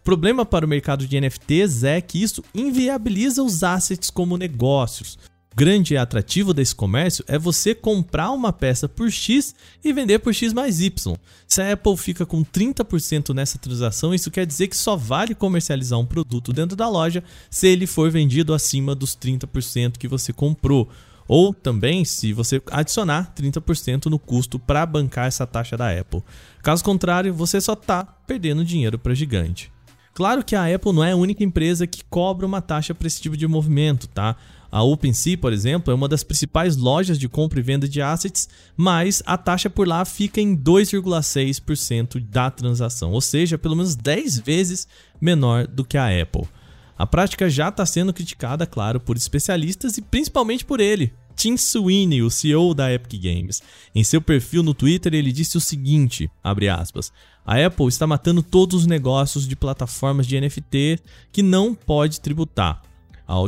O 0.00 0.04
problema 0.04 0.44
para 0.44 0.66
o 0.66 0.68
mercado 0.68 1.06
de 1.06 1.18
NFTs 1.18 1.82
é 1.82 1.98
que 2.00 2.22
isso 2.22 2.44
inviabiliza 2.54 3.42
os 3.42 3.62
assets 3.62 4.10
como 4.10 4.36
negócios. 4.36 5.18
Grande 5.58 5.96
atrativo 5.96 6.52
desse 6.52 6.74
comércio 6.74 7.24
é 7.26 7.38
você 7.38 7.74
comprar 7.74 8.30
uma 8.30 8.52
peça 8.52 8.86
por 8.86 9.10
X 9.10 9.54
e 9.82 9.90
vender 9.90 10.18
por 10.18 10.34
X 10.34 10.52
mais 10.52 10.82
Y. 10.82 11.16
Se 11.48 11.62
a 11.62 11.72
Apple 11.72 11.96
fica 11.96 12.26
com 12.26 12.44
30% 12.44 13.32
nessa 13.32 13.56
transação, 13.56 14.12
isso 14.12 14.30
quer 14.30 14.44
dizer 14.44 14.68
que 14.68 14.76
só 14.76 14.96
vale 14.96 15.34
comercializar 15.34 15.98
um 15.98 16.04
produto 16.04 16.52
dentro 16.52 16.76
da 16.76 16.86
loja 16.90 17.24
se 17.48 17.66
ele 17.68 17.86
for 17.86 18.10
vendido 18.10 18.52
acima 18.52 18.94
dos 18.94 19.16
30% 19.16 19.96
que 19.96 20.06
você 20.06 20.30
comprou. 20.30 20.90
Ou 21.26 21.54
também 21.54 22.04
se 22.04 22.34
você 22.34 22.60
adicionar 22.70 23.32
30% 23.34 24.10
no 24.10 24.18
custo 24.18 24.58
para 24.58 24.84
bancar 24.84 25.26
essa 25.26 25.46
taxa 25.46 25.74
da 25.74 25.90
Apple. 25.90 26.22
Caso 26.62 26.84
contrário, 26.84 27.32
você 27.32 27.62
só 27.62 27.72
está 27.72 28.04
perdendo 28.04 28.62
dinheiro 28.62 28.98
para 28.98 29.14
gigante. 29.14 29.72
Claro 30.12 30.44
que 30.44 30.54
a 30.54 30.74
Apple 30.74 30.92
não 30.92 31.04
é 31.04 31.12
a 31.12 31.16
única 31.16 31.44
empresa 31.44 31.86
que 31.86 32.04
cobra 32.04 32.46
uma 32.46 32.60
taxa 32.60 32.94
para 32.94 33.06
esse 33.06 33.20
tipo 33.20 33.36
de 33.36 33.46
movimento, 33.46 34.06
tá? 34.06 34.36
A 34.76 34.82
OpenSea, 34.82 35.38
por 35.38 35.54
exemplo, 35.54 35.90
é 35.90 35.94
uma 35.94 36.06
das 36.06 36.22
principais 36.22 36.76
lojas 36.76 37.18
de 37.18 37.30
compra 37.30 37.58
e 37.58 37.62
venda 37.62 37.88
de 37.88 38.02
assets, 38.02 38.46
mas 38.76 39.22
a 39.24 39.38
taxa 39.38 39.70
por 39.70 39.88
lá 39.88 40.04
fica 40.04 40.38
em 40.38 40.54
2,6% 40.54 42.20
da 42.20 42.50
transação, 42.50 43.12
ou 43.12 43.22
seja, 43.22 43.56
pelo 43.56 43.74
menos 43.74 43.96
10 43.96 44.40
vezes 44.40 44.86
menor 45.18 45.66
do 45.66 45.82
que 45.82 45.96
a 45.96 46.08
Apple. 46.20 46.46
A 46.94 47.06
prática 47.06 47.48
já 47.48 47.70
está 47.70 47.86
sendo 47.86 48.12
criticada, 48.12 48.66
claro, 48.66 49.00
por 49.00 49.16
especialistas 49.16 49.96
e 49.96 50.02
principalmente 50.02 50.62
por 50.62 50.78
ele, 50.78 51.10
Tim 51.34 51.56
Sweeney, 51.56 52.20
o 52.20 52.28
CEO 52.28 52.74
da 52.74 52.92
Epic 52.92 53.18
Games. 53.18 53.62
Em 53.94 54.04
seu 54.04 54.20
perfil 54.20 54.62
no 54.62 54.74
Twitter, 54.74 55.14
ele 55.14 55.32
disse 55.32 55.56
o 55.56 55.60
seguinte, 55.60 56.30
aspas, 56.44 57.10
a 57.46 57.64
Apple 57.64 57.88
está 57.88 58.06
matando 58.06 58.42
todos 58.42 58.82
os 58.82 58.86
negócios 58.86 59.48
de 59.48 59.56
plataformas 59.56 60.26
de 60.26 60.38
NFT 60.38 60.98
que 61.32 61.42
não 61.42 61.74
pode 61.74 62.20
tributar. 62.20 62.82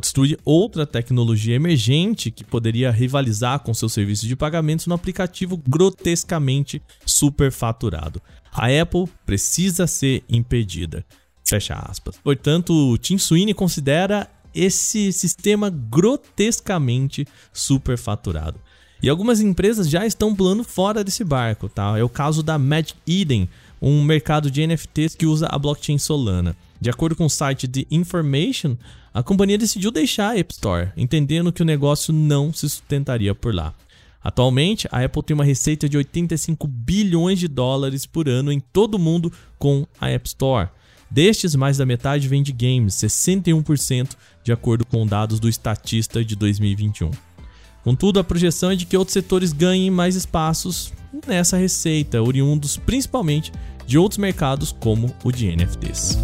Destruir 0.01 0.39
outra 0.45 0.87
tecnologia 0.87 1.55
emergente 1.55 2.31
que 2.31 2.45
poderia 2.45 2.91
rivalizar 2.91 3.61
com 3.61 3.73
seu 3.73 3.89
serviço 3.89 4.27
de 4.27 4.35
pagamentos 4.35 4.87
no 4.87 4.95
aplicativo 4.95 5.57
grotescamente 5.57 6.83
superfaturado. 7.07 8.21
A 8.53 8.67
Apple 8.67 9.07
precisa 9.25 9.87
ser 9.87 10.25
impedida. 10.29 11.05
Fecha 11.45 11.75
aspas. 11.75 12.17
Portanto, 12.23 12.99
Tim 12.99 13.19
Sweeney 13.19 13.55
considera 13.55 14.29
esse 14.55 15.13
sistema 15.13 15.71
grotescamente 15.71 17.27
superfaturado. 17.53 18.61
E 19.01 19.09
algumas 19.09 19.41
empresas 19.41 19.89
já 19.89 20.05
estão 20.05 20.35
pulando 20.35 20.65
fora 20.65 21.05
desse 21.05 21.23
barco, 21.23 21.69
tá? 21.69 21.97
É 21.97 22.03
o 22.03 22.09
caso 22.09 22.43
da 22.43 22.59
Magic 22.59 22.95
Eden, 23.07 23.49
um 23.81 24.03
mercado 24.03 24.51
de 24.51 24.67
NFTs 24.67 25.15
que 25.15 25.27
usa 25.27 25.47
a 25.51 25.59
blockchain 25.59 25.99
Solana. 25.99 26.57
De 26.81 26.91
acordo 26.91 27.17
com 27.17 27.27
o 27.27 27.31
site 27.31 27.67
The 27.67 27.85
Information, 27.91 28.77
a 29.13 29.23
companhia 29.23 29.59
decidiu 29.59 29.91
deixar 29.91 30.31
a 30.31 30.39
App 30.39 30.53
Store, 30.53 30.91
entendendo 30.97 31.53
que 31.53 31.63
o 31.63 31.67
negócio 31.67 32.13
não 32.13 32.53
se 32.53 32.69
sustentaria 32.69 33.35
por 33.35 33.55
lá. 33.55 33.75
Atualmente, 34.23 34.89
a 34.91 35.05
Apple 35.05 35.23
tem 35.23 35.35
uma 35.35 35.45
receita 35.45 35.89
de 35.89 35.97
85 35.97 36.67
bilhões 36.67 37.39
de 37.39 37.49
dólares 37.49 38.05
por 38.05 38.29
ano 38.29 38.53
em 38.53 38.61
todo 38.61 38.97
o 38.97 38.99
mundo 38.99 39.33
com 39.59 39.87
a 40.01 40.11
App 40.11 40.27
Store. 40.27 40.69
Destes, 41.11 41.55
mais 41.55 41.79
da 41.79 41.87
metade 41.87 42.29
vem 42.29 42.43
de 42.43 42.53
games, 42.53 42.95
61%, 42.95 44.11
de 44.45 44.53
acordo 44.53 44.85
com 44.85 45.07
dados 45.07 45.41
do 45.41 45.49
Estatista 45.49 46.25
de 46.25 46.37
2021. 46.37 47.28
Contudo, 47.89 48.21
a 48.21 48.25
projeção 48.25 48.71
é 48.71 48.77
de 48.77 48.85
que 48.85 48.99
outros 48.99 49.15
setores 49.15 49.51
ganhem 49.51 49.91
mais 49.91 50.15
espaços 50.15 50.93
nessa 51.27 51.57
receita, 51.57 52.23
oriundos 52.23 52.77
principalmente 52.77 53.51
de 53.87 53.97
outros 53.97 54.19
mercados 54.19 54.77
como 54.79 55.11
o 55.25 55.33
de 55.33 55.47
NFTs. 55.57 56.19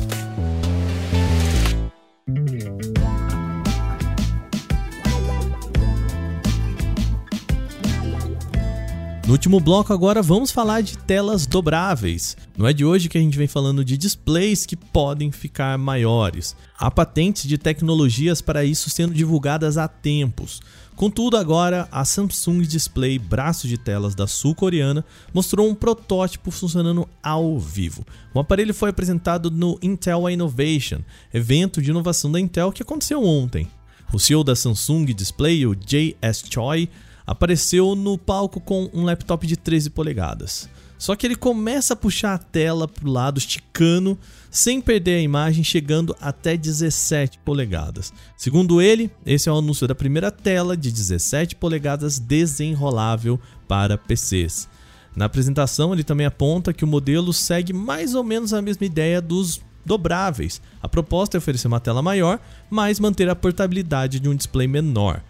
No 9.27 9.33
último 9.33 9.59
bloco 9.59 9.91
agora 9.91 10.21
vamos 10.21 10.51
falar 10.51 10.83
de 10.83 10.99
telas 10.99 11.47
dobráveis. 11.47 12.37
Não 12.59 12.67
é 12.67 12.75
de 12.75 12.85
hoje 12.85 13.09
que 13.09 13.17
a 13.17 13.21
gente 13.23 13.39
vem 13.39 13.49
falando 13.49 13.83
de 13.83 13.97
displays 13.97 14.67
que 14.67 14.77
podem 14.77 15.33
ficar 15.33 15.79
maiores. 15.79 16.55
Há 16.79 16.91
patentes 16.91 17.49
de 17.49 17.57
tecnologias 17.57 18.43
para 18.43 18.67
isso 18.67 18.91
sendo 18.91 19.15
divulgadas 19.15 19.79
há 19.79 19.89
tempos. 19.89 20.61
Contudo, 20.97 21.37
agora 21.37 21.89
a 21.91 22.05
Samsung 22.05 22.63
Display 22.63 23.19
braço 23.19 23.67
de 23.67 23.77
telas 23.77 24.15
da 24.15 24.29
sul-coreana 24.29 25.05
mostrou 25.33 25.69
um 25.69 25.75
protótipo 25.75 26.53
funcionando 26.53 27.09
ao 27.21 27.59
vivo. 27.59 28.07
O 28.33 28.39
aparelho 28.39 28.73
foi 28.73 28.91
apresentado 28.91 29.51
no 29.51 29.77
Intel 29.83 30.31
Innovation, 30.31 31.01
evento 31.33 31.83
de 31.83 31.91
inovação 31.91 32.31
da 32.31 32.39
Intel 32.39 32.71
que 32.71 32.83
aconteceu 32.83 33.25
ontem. 33.25 33.69
O 34.13 34.21
CEO 34.21 34.45
da 34.45 34.55
Samsung 34.55 35.07
Display, 35.07 35.67
o 35.67 35.75
J.S. 35.75 36.45
Choi, 36.49 36.89
apareceu 37.27 37.97
no 37.97 38.17
palco 38.17 38.61
com 38.61 38.89
um 38.95 39.05
laptop 39.05 39.47
de 39.49 39.57
13 39.57 39.91
polegadas. 39.91 40.69
Só 40.99 41.15
que 41.17 41.27
ele 41.27 41.37
começa 41.37 41.95
a 41.95 41.97
puxar 41.97 42.35
a 42.35 42.39
tela 42.39 42.87
para 42.87 43.07
o 43.07 43.13
lado, 43.13 43.39
esticando, 43.39 44.19
sem 44.51 44.81
perder 44.81 45.17
a 45.17 45.23
imagem, 45.23 45.65
chegando 45.65 46.17
até 46.21 46.57
17 46.57 47.39
polegadas. 47.41 48.13
Segundo 48.37 48.81
ele, 48.81 49.11
esse 49.27 49.49
é 49.49 49.53
o 49.53 49.59
anúncio 49.59 49.87
da 49.87 49.95
primeira 49.95 50.31
tela 50.31 50.77
de 50.77 50.93
17 50.93 51.57
polegadas 51.57 52.19
desenrolável 52.19 53.39
para 53.67 53.99
PCs. 53.99 54.69
Na 55.17 55.27
apresentação, 55.27 55.93
ele 55.93 56.05
também 56.05 56.27
aponta 56.27 56.73
que 56.73 56.85
o 56.85 56.89
modelo 56.89 57.33
segue 57.33 57.73
mais 57.73 58.15
ou 58.15 58.25
menos 58.25 58.53
a 58.53 58.63
mesma 58.63 58.87
ideia 58.87 59.21
dos 59.21 59.61
dobráveis. 59.85 60.61
A 60.83 60.89
proposta 60.89 61.37
é 61.37 61.39
oferecer 61.39 61.69
uma 61.69 61.81
tela 61.81 62.03
maior, 62.03 62.41
mas 62.71 62.99
manter 62.99 63.29
a 63.29 63.37
portabilidade 63.37 64.19
de 64.19 64.29
um 64.29 64.35
display 64.35 64.67
menor. 64.67 65.23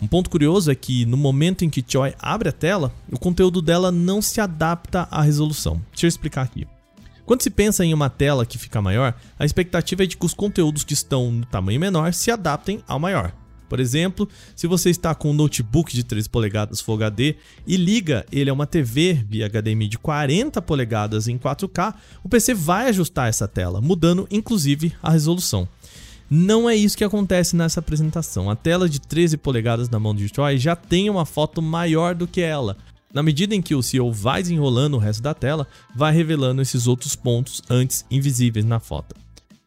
Um 0.00 0.06
ponto 0.06 0.28
curioso 0.28 0.70
é 0.70 0.74
que 0.74 1.06
no 1.06 1.16
momento 1.16 1.64
em 1.64 1.70
que 1.70 1.84
Choi 1.86 2.14
abre 2.18 2.48
a 2.48 2.52
tela, 2.52 2.92
o 3.10 3.18
conteúdo 3.18 3.62
dela 3.62 3.90
não 3.90 4.20
se 4.20 4.40
adapta 4.40 5.08
à 5.10 5.22
resolução. 5.22 5.80
Deixa 5.90 6.06
eu 6.06 6.08
explicar 6.08 6.42
aqui. 6.42 6.66
Quando 7.24 7.42
se 7.42 7.50
pensa 7.50 7.84
em 7.84 7.92
uma 7.92 8.08
tela 8.08 8.46
que 8.46 8.58
fica 8.58 8.80
maior, 8.80 9.14
a 9.38 9.44
expectativa 9.44 10.04
é 10.04 10.06
de 10.06 10.16
que 10.16 10.26
os 10.26 10.34
conteúdos 10.34 10.84
que 10.84 10.92
estão 10.92 11.32
no 11.32 11.46
tamanho 11.46 11.80
menor 11.80 12.12
se 12.12 12.30
adaptem 12.30 12.82
ao 12.86 13.00
maior. 13.00 13.32
Por 13.68 13.80
exemplo, 13.80 14.28
se 14.54 14.68
você 14.68 14.90
está 14.90 15.14
com 15.14 15.30
um 15.30 15.34
notebook 15.34 15.92
de 15.92 16.04
3 16.04 16.28
polegadas 16.28 16.80
Full 16.80 16.94
HD 16.94 17.34
e 17.66 17.76
liga 17.76 18.24
ele 18.30 18.48
a 18.48 18.52
uma 18.52 18.66
TV 18.66 19.24
via 19.28 19.48
HDMI 19.48 19.88
de 19.88 19.98
40 19.98 20.62
polegadas 20.62 21.26
em 21.26 21.36
4K, 21.36 21.94
o 22.22 22.28
PC 22.28 22.54
vai 22.54 22.88
ajustar 22.88 23.28
essa 23.28 23.48
tela, 23.48 23.80
mudando 23.80 24.28
inclusive 24.30 24.92
a 25.02 25.10
resolução. 25.10 25.68
Não 26.28 26.68
é 26.68 26.74
isso 26.74 26.96
que 26.96 27.04
acontece 27.04 27.54
nessa 27.54 27.78
apresentação. 27.78 28.50
A 28.50 28.56
tela 28.56 28.88
de 28.88 29.00
13 29.00 29.36
polegadas 29.36 29.88
na 29.88 30.00
mão 30.00 30.14
de 30.14 30.28
Troy 30.28 30.58
já 30.58 30.74
tem 30.74 31.08
uma 31.08 31.24
foto 31.24 31.62
maior 31.62 32.14
do 32.14 32.26
que 32.26 32.40
ela. 32.40 32.76
Na 33.14 33.22
medida 33.22 33.54
em 33.54 33.62
que 33.62 33.74
o 33.74 33.82
CEO 33.82 34.12
vai 34.12 34.42
desenrolando 34.42 34.96
o 34.96 35.00
resto 35.00 35.22
da 35.22 35.32
tela, 35.32 35.66
vai 35.94 36.12
revelando 36.12 36.60
esses 36.60 36.86
outros 36.86 37.14
pontos 37.14 37.62
antes 37.70 38.04
invisíveis 38.10 38.64
na 38.64 38.80
foto. 38.80 39.14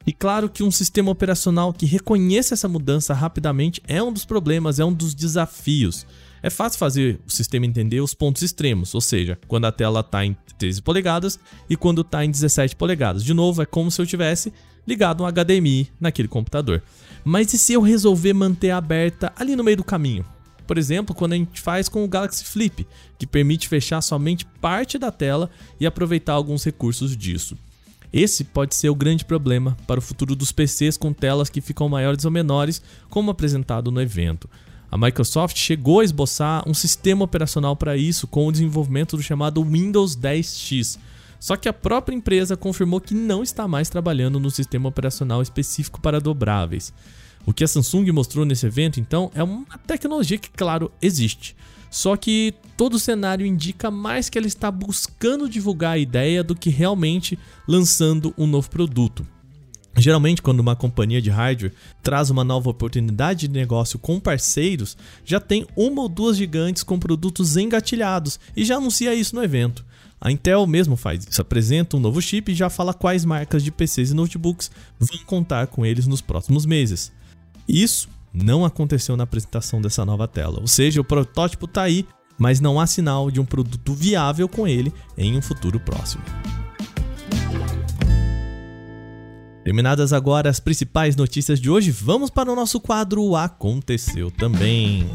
E 0.06 0.12
claro 0.12 0.50
que 0.50 0.64
um 0.64 0.72
sistema 0.72 1.12
operacional 1.12 1.72
que 1.72 1.86
reconheça 1.86 2.54
essa 2.54 2.68
mudança 2.68 3.14
rapidamente 3.14 3.82
é 3.88 4.04
um 4.04 4.12
dos 4.12 4.26
problemas, 4.26 4.80
é 4.80 4.86
um 4.86 4.94
dos 4.94 5.14
desafios. 5.16 6.06
É 6.42 6.50
fácil 6.50 6.80
fazer 6.80 7.20
o 7.28 7.32
sistema 7.32 7.66
entender 7.66 8.02
os 8.02 8.14
pontos 8.14 8.42
extremos, 8.42 8.96
ou 8.96 9.02
seja, 9.02 9.38
quando 9.48 9.66
a 9.66 9.72
tela 9.72 10.00
está 10.00 10.26
em 10.26 10.36
13 10.58 10.82
polegadas 10.82 11.40
e 11.70 11.76
quando 11.76 12.02
está 12.02 12.24
em 12.24 12.32
17 12.32 12.76
polegadas. 12.76 13.24
De 13.24 13.34
novo, 13.34 13.62
é 13.62 13.66
como 13.66 13.92
se 13.92 14.02
eu 14.02 14.06
tivesse 14.06 14.54
ligado 14.88 15.24
um 15.24 15.28
HDMI 15.28 15.90
naquele 16.00 16.28
computador. 16.28 16.82
Mas 17.24 17.54
e 17.54 17.58
se 17.58 17.74
eu 17.74 17.82
resolver 17.82 18.34
manter 18.34 18.72
aberta 18.72 19.32
ali 19.36 19.56
no 19.56 19.64
meio 19.64 19.78
do 19.78 19.84
caminho? 19.84 20.26
Por 20.66 20.78
exemplo, 20.78 21.16
quando 21.16 21.34
a 21.34 21.36
gente 21.36 21.60
faz 21.60 21.90
com 21.90 22.04
o 22.04 22.08
Galaxy 22.08 22.44
Flip, 22.44 22.88
que 23.18 23.26
permite 23.26 23.68
fechar 23.68 24.02
somente 24.02 24.46
parte 24.46 24.98
da 24.98 25.12
tela 25.12 25.50
e 25.80 25.86
aproveitar 25.86 26.34
alguns 26.34 26.64
recursos 26.64 27.18
disso. 27.18 27.58
Esse 28.14 28.44
pode 28.44 28.76
ser 28.76 28.90
o 28.90 28.96
grande 28.96 29.26
problema 29.26 29.78
para 29.86 30.00
o 30.00 30.02
futuro 30.02 30.36
dos 30.36 30.52
PCs 30.52 30.98
com 30.98 31.14
telas 31.14 31.50
que 31.50 31.62
ficam 31.62 31.90
maiores 31.90 32.26
ou 32.26 32.32
menores, 32.32 32.82
como 33.10 33.32
apresentado 33.32 33.92
no 33.92 34.02
evento. 34.02 34.50
A 34.92 34.98
Microsoft 34.98 35.58
chegou 35.58 36.00
a 36.00 36.04
esboçar 36.04 36.68
um 36.68 36.74
sistema 36.74 37.24
operacional 37.24 37.76
para 37.76 37.96
isso 37.96 38.26
com 38.28 38.48
o 38.48 38.52
desenvolvimento 38.52 39.16
do 39.16 39.22
chamado 39.22 39.64
Windows 39.64 40.16
10X, 40.16 40.98
só 41.40 41.56
que 41.56 41.70
a 41.70 41.74
própria 41.74 42.16
empresa 42.16 42.58
confirmou 42.58 43.00
que 43.00 43.14
não 43.14 43.44
está 43.44 43.68
mais 43.68 43.90
trabalhando 43.90 44.40
no 44.40 44.50
sistema 44.50 44.90
operacional 44.90 45.42
específico 45.42 46.02
para 46.02 46.20
dobráveis. 46.20 46.92
O 47.46 47.54
que 47.54 47.64
a 47.64 47.68
Samsung 47.68 48.12
mostrou 48.12 48.46
nesse 48.46 48.66
evento, 48.66 49.00
então, 49.00 49.32
é 49.34 49.42
uma 49.42 49.78
tecnologia 49.88 50.38
que, 50.38 50.50
claro, 50.50 50.92
existe. 51.02 51.56
Só 51.90 52.16
que 52.18 52.54
todo 52.76 52.96
o 52.96 53.00
cenário 53.00 53.46
indica 53.46 53.90
mais 53.90 54.30
que 54.30 54.38
ela 54.38 54.46
está 54.46 54.70
buscando 54.70 55.50
divulgar 55.50 55.94
a 55.94 55.98
ideia 55.98 56.44
do 56.44 56.56
que 56.56 56.70
realmente 56.70 57.40
lançando 57.68 58.34
um 58.38 58.46
novo 58.46 58.70
produto. 58.70 59.26
Geralmente, 60.00 60.42
quando 60.42 60.62
uma 60.62 60.76
companhia 60.76 61.22
de 61.22 61.30
hardware 61.30 61.74
traz 62.02 62.30
uma 62.30 62.44
nova 62.44 62.70
oportunidade 62.70 63.48
de 63.48 63.54
negócio 63.54 64.00
com 64.00 64.20
parceiros, 64.20 64.98
já 65.26 65.40
tem 65.40 65.68
uma 65.76 66.02
ou 66.02 66.10
duas 66.10 66.38
gigantes 66.38 66.84
com 66.84 66.98
produtos 66.98 67.58
engatilhados 67.58 68.40
e 68.56 68.64
já 68.64 68.78
anuncia 68.78 69.14
isso 69.14 69.36
no 69.36 69.44
evento. 69.44 69.86
A 70.22 70.32
Intel 70.32 70.66
mesmo 70.68 70.96
faz 70.96 71.26
isso, 71.26 71.42
apresenta 71.42 71.98
um 71.98 72.00
novo 72.00 72.22
chip 72.22 72.52
e 72.52 72.56
já 72.56 72.70
fala 72.70 72.94
quais 72.94 73.24
marcas 73.26 73.64
de 73.64 73.72
PCs 73.72 74.12
e 74.12 74.14
notebooks 74.14 74.72
vão 75.00 75.20
contar 75.26 75.68
com 75.68 75.86
eles 75.86 76.08
nos 76.08 76.22
próximos 76.22 76.66
meses. 76.66 77.12
Isso 77.68 78.10
não 78.34 78.66
aconteceu 78.66 79.18
na 79.18 79.24
apresentação 79.24 79.82
dessa 79.82 80.06
nova 80.06 80.28
tela, 80.28 80.60
ou 80.60 80.68
seja, 80.68 81.02
o 81.02 81.06
protótipo 81.06 81.66
está 81.66 81.84
aí, 81.84 82.06
mas 82.38 82.60
não 82.60 82.80
há 82.80 82.88
sinal 82.88 83.32
de 83.32 83.40
um 83.40 83.46
produto 83.46 83.94
viável 83.94 84.48
com 84.48 84.68
ele 84.68 84.94
em 85.18 85.38
um 85.38 85.42
futuro 85.42 85.80
próximo. 85.80 86.24
Terminadas 89.64 90.14
agora 90.14 90.50
as 90.50 90.60
principais 90.60 91.16
notícias 91.16 91.60
de 91.60 91.70
hoje, 91.70 91.92
vamos 91.92 92.30
para 92.30 92.52
o 92.52 92.56
nosso 92.56 92.80
quadro 92.80 93.36
Aconteceu 93.36 94.32
também. 94.32 95.10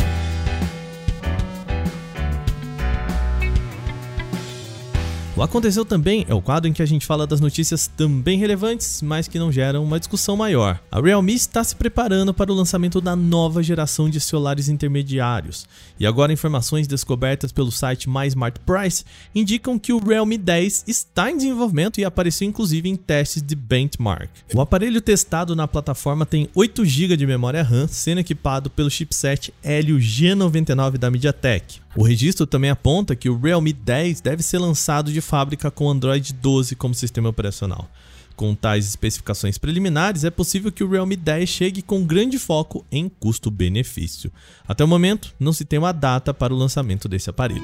O 5.36 5.42
Aconteceu 5.42 5.84
Também 5.84 6.24
é 6.28 6.34
o 6.34 6.40
quadro 6.40 6.70
em 6.70 6.72
que 6.72 6.80
a 6.80 6.86
gente 6.86 7.04
fala 7.04 7.26
das 7.26 7.40
notícias 7.40 7.88
também 7.88 8.38
relevantes, 8.38 9.02
mas 9.02 9.26
que 9.26 9.36
não 9.36 9.50
geram 9.50 9.82
uma 9.82 9.98
discussão 9.98 10.36
maior. 10.36 10.80
A 10.92 11.00
Realme 11.00 11.34
está 11.34 11.64
se 11.64 11.74
preparando 11.74 12.32
para 12.32 12.52
o 12.52 12.54
lançamento 12.54 13.00
da 13.00 13.16
nova 13.16 13.60
geração 13.60 14.08
de 14.08 14.20
celulares 14.20 14.68
intermediários, 14.68 15.66
e 15.98 16.06
agora 16.06 16.32
informações 16.32 16.86
descobertas 16.86 17.50
pelo 17.50 17.72
site 17.72 18.08
My 18.08 18.28
Smart 18.28 18.60
Price 18.60 19.04
indicam 19.34 19.76
que 19.76 19.92
o 19.92 19.98
Realme 19.98 20.38
10 20.38 20.84
está 20.86 21.32
em 21.32 21.36
desenvolvimento 21.36 21.98
e 21.98 22.04
apareceu 22.04 22.46
inclusive 22.46 22.88
em 22.88 22.94
testes 22.94 23.42
de 23.42 23.56
benchmark. 23.56 24.30
O 24.54 24.60
aparelho 24.60 25.00
testado 25.00 25.56
na 25.56 25.66
plataforma 25.66 26.24
tem 26.24 26.48
8 26.54 26.84
GB 26.84 27.16
de 27.16 27.26
memória 27.26 27.64
RAM, 27.64 27.88
sendo 27.88 28.20
equipado 28.20 28.70
pelo 28.70 28.88
chipset 28.88 29.52
Helio 29.64 29.96
G99 29.96 30.96
da 30.96 31.10
MediaTek. 31.10 31.83
O 31.96 32.02
registro 32.02 32.44
também 32.44 32.70
aponta 32.70 33.14
que 33.14 33.30
o 33.30 33.38
Realme 33.38 33.72
10 33.72 34.20
deve 34.20 34.42
ser 34.42 34.58
lançado 34.58 35.12
de 35.12 35.20
fábrica 35.20 35.70
com 35.70 35.88
Android 35.88 36.32
12 36.32 36.74
como 36.74 36.92
sistema 36.92 37.28
operacional. 37.28 37.88
Com 38.34 38.52
tais 38.52 38.88
especificações 38.88 39.58
preliminares, 39.58 40.24
é 40.24 40.30
possível 40.30 40.72
que 40.72 40.82
o 40.82 40.90
Realme 40.90 41.14
10 41.14 41.48
chegue 41.48 41.82
com 41.82 42.04
grande 42.04 42.36
foco 42.36 42.84
em 42.90 43.08
custo-benefício. 43.08 44.32
Até 44.66 44.82
o 44.82 44.88
momento, 44.88 45.32
não 45.38 45.52
se 45.52 45.64
tem 45.64 45.78
uma 45.78 45.92
data 45.92 46.34
para 46.34 46.52
o 46.52 46.56
lançamento 46.56 47.06
desse 47.06 47.30
aparelho. 47.30 47.62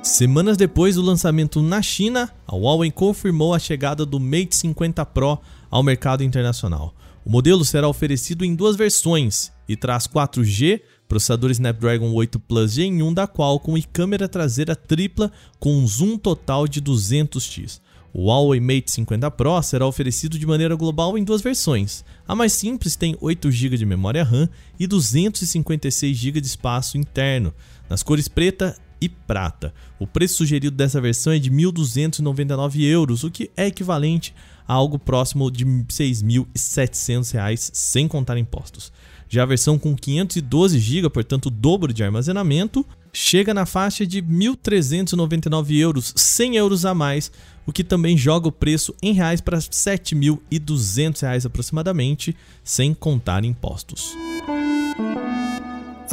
Semanas 0.00 0.56
depois 0.56 0.94
do 0.94 1.02
lançamento 1.02 1.60
na 1.60 1.82
China, 1.82 2.30
a 2.46 2.54
Huawei 2.54 2.92
confirmou 2.92 3.52
a 3.52 3.58
chegada 3.58 4.06
do 4.06 4.20
Mate 4.20 4.54
50 4.54 5.04
Pro 5.06 5.40
ao 5.68 5.82
mercado 5.82 6.22
internacional. 6.22 6.94
O 7.24 7.30
modelo 7.30 7.64
será 7.64 7.88
oferecido 7.88 8.44
em 8.44 8.54
duas 8.54 8.76
versões 8.76 9.50
e 9.66 9.74
traz 9.74 10.06
4G, 10.06 10.82
processador 11.08 11.50
Snapdragon 11.50 12.12
8 12.12 12.38
Plus 12.40 12.72
Gen 12.72 13.02
1 13.02 13.14
da 13.14 13.26
Qualcomm 13.26 13.76
e 13.76 13.82
câmera 13.82 14.28
traseira 14.28 14.74
tripla 14.74 15.30
com 15.58 15.86
zoom 15.86 16.16
total 16.18 16.66
de 16.66 16.80
200x. 16.80 17.80
O 18.12 18.26
Huawei 18.26 18.60
Mate 18.60 18.92
50 18.92 19.28
Pro 19.32 19.60
será 19.60 19.86
oferecido 19.86 20.38
de 20.38 20.46
maneira 20.46 20.76
global 20.76 21.18
em 21.18 21.24
duas 21.24 21.42
versões. 21.42 22.04
A 22.28 22.34
mais 22.34 22.52
simples 22.52 22.94
tem 22.94 23.16
8 23.20 23.50
GB 23.50 23.76
de 23.76 23.84
memória 23.84 24.22
RAM 24.22 24.48
e 24.78 24.86
256 24.86 26.16
GB 26.16 26.40
de 26.40 26.46
espaço 26.46 26.96
interno, 26.96 27.52
nas 27.90 28.04
cores 28.04 28.28
preta 28.28 28.76
e 29.00 29.08
prata. 29.08 29.74
O 29.98 30.06
preço 30.06 30.36
sugerido 30.36 30.76
dessa 30.76 31.00
versão 31.00 31.32
é 31.32 31.40
de 31.40 31.50
1.299 31.50 32.82
euros, 32.84 33.24
o 33.24 33.30
que 33.30 33.50
é 33.56 33.66
equivalente 33.66 34.32
a 34.66 34.74
algo 34.74 34.96
próximo 34.98 35.50
de 35.50 35.64
R$ 35.64 35.84
6.700 35.90 37.70
sem 37.72 38.06
contar 38.06 38.38
impostos. 38.38 38.92
Já 39.34 39.42
a 39.42 39.46
versão 39.46 39.76
com 39.76 39.96
512 39.96 40.78
GB, 40.78 41.10
portanto 41.10 41.46
o 41.46 41.50
dobro 41.50 41.92
de 41.92 42.04
armazenamento, 42.04 42.86
chega 43.12 43.52
na 43.52 43.66
faixa 43.66 44.06
de 44.06 44.22
1.399 44.22 45.76
euros, 45.76 46.12
100 46.14 46.54
euros 46.54 46.86
a 46.86 46.94
mais, 46.94 47.32
o 47.66 47.72
que 47.72 47.82
também 47.82 48.16
joga 48.16 48.46
o 48.46 48.52
preço 48.52 48.94
em 49.02 49.12
reais 49.12 49.40
para 49.40 49.58
7.200 49.58 51.22
reais 51.22 51.44
aproximadamente, 51.44 52.36
sem 52.62 52.94
contar 52.94 53.44
impostos. 53.44 54.12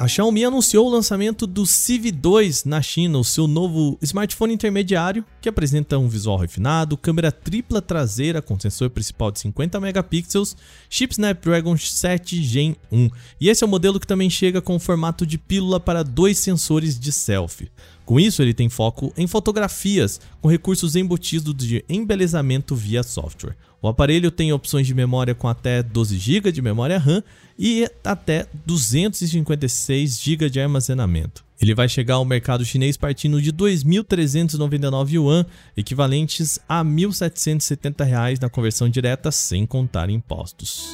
A 0.01 0.07
Xiaomi 0.07 0.43
anunciou 0.43 0.87
o 0.87 0.89
lançamento 0.89 1.45
do 1.45 1.63
Civ 1.63 2.11
2 2.11 2.63
na 2.65 2.81
China, 2.81 3.19
o 3.19 3.23
seu 3.23 3.45
novo 3.45 3.99
smartphone 4.01 4.51
intermediário, 4.51 5.23
que 5.39 5.47
apresenta 5.47 5.95
um 5.99 6.09
visual 6.09 6.39
refinado, 6.39 6.97
câmera 6.97 7.31
tripla 7.31 7.83
traseira 7.83 8.41
com 8.41 8.59
sensor 8.59 8.89
principal 8.89 9.29
de 9.29 9.39
50 9.41 9.79
megapixels, 9.79 10.57
chip 10.89 11.13
Snapdragon 11.13 11.77
7 11.77 12.41
Gen 12.43 12.75
1. 12.91 13.09
E 13.39 13.47
esse 13.47 13.63
é 13.63 13.67
o 13.67 13.69
modelo 13.69 13.99
que 13.99 14.07
também 14.07 14.27
chega 14.27 14.59
com 14.59 14.75
o 14.75 14.79
formato 14.79 15.23
de 15.23 15.37
pílula 15.37 15.79
para 15.79 16.01
dois 16.01 16.39
sensores 16.39 16.99
de 16.99 17.11
selfie. 17.11 17.69
Com 18.03 18.19
isso, 18.19 18.41
ele 18.41 18.55
tem 18.55 18.69
foco 18.69 19.13
em 19.15 19.27
fotografias, 19.27 20.19
com 20.41 20.49
recursos 20.49 20.95
embutidos 20.95 21.55
de 21.55 21.85
embelezamento 21.87 22.75
via 22.75 23.03
software. 23.03 23.55
O 23.81 23.87
aparelho 23.87 24.29
tem 24.29 24.53
opções 24.53 24.85
de 24.85 24.93
memória 24.93 25.33
com 25.33 25.47
até 25.47 25.81
12 25.81 26.17
GB 26.17 26.51
de 26.51 26.61
memória 26.61 26.99
RAM 26.99 27.23
e 27.57 27.89
até 28.03 28.45
256 28.65 30.21
GB 30.21 30.49
de 30.49 30.59
armazenamento. 30.59 31.43
Ele 31.59 31.73
vai 31.73 31.89
chegar 31.89 32.15
ao 32.15 32.25
mercado 32.25 32.63
chinês 32.65 32.95
partindo 32.95 33.41
de 33.41 33.51
2.399 33.51 35.13
yuan, 35.13 35.45
equivalentes 35.75 36.59
a 36.67 36.81
R$ 36.81 36.89
1.770 36.89 38.41
na 38.41 38.49
conversão 38.49 38.89
direta, 38.89 39.31
sem 39.31 39.65
contar 39.65 40.09
impostos. 40.09 40.87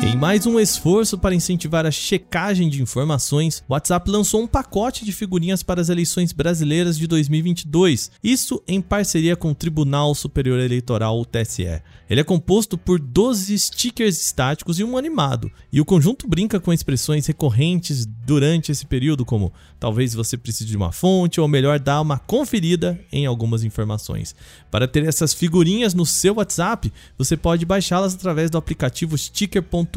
Em 0.00 0.16
mais 0.16 0.46
um 0.46 0.60
esforço 0.60 1.18
para 1.18 1.34
incentivar 1.34 1.84
a 1.84 1.90
checagem 1.90 2.68
de 2.68 2.80
informações, 2.80 3.64
o 3.68 3.72
WhatsApp 3.72 4.08
lançou 4.08 4.40
um 4.40 4.46
pacote 4.46 5.04
de 5.04 5.10
figurinhas 5.10 5.64
para 5.64 5.80
as 5.80 5.88
eleições 5.88 6.32
brasileiras 6.32 6.96
de 6.96 7.08
2022, 7.08 8.12
isso 8.22 8.62
em 8.66 8.80
parceria 8.80 9.34
com 9.34 9.50
o 9.50 9.54
Tribunal 9.54 10.14
Superior 10.14 10.60
Eleitoral, 10.60 11.20
o 11.20 11.24
TSE. 11.24 11.82
Ele 12.08 12.20
é 12.20 12.24
composto 12.24 12.78
por 12.78 13.00
12 13.00 13.58
stickers 13.58 14.24
estáticos 14.24 14.78
e 14.78 14.84
um 14.84 14.96
animado, 14.96 15.50
e 15.70 15.80
o 15.80 15.84
conjunto 15.84 16.28
brinca 16.28 16.60
com 16.60 16.72
expressões 16.72 17.26
recorrentes 17.26 18.06
durante 18.06 18.70
esse 18.70 18.86
período, 18.86 19.24
como 19.24 19.52
talvez 19.80 20.14
você 20.14 20.36
precise 20.36 20.70
de 20.70 20.76
uma 20.76 20.92
fonte 20.92 21.40
ou 21.40 21.48
melhor 21.48 21.78
dar 21.80 22.00
uma 22.00 22.18
conferida 22.18 22.98
em 23.10 23.26
algumas 23.26 23.64
informações. 23.64 24.34
Para 24.70 24.86
ter 24.86 25.04
essas 25.04 25.34
figurinhas 25.34 25.92
no 25.92 26.06
seu 26.06 26.36
WhatsApp, 26.36 26.92
você 27.18 27.36
pode 27.36 27.66
baixá-las 27.66 28.14
através 28.14 28.48
do 28.48 28.56
aplicativo 28.56 29.18
sticker.com 29.18 29.87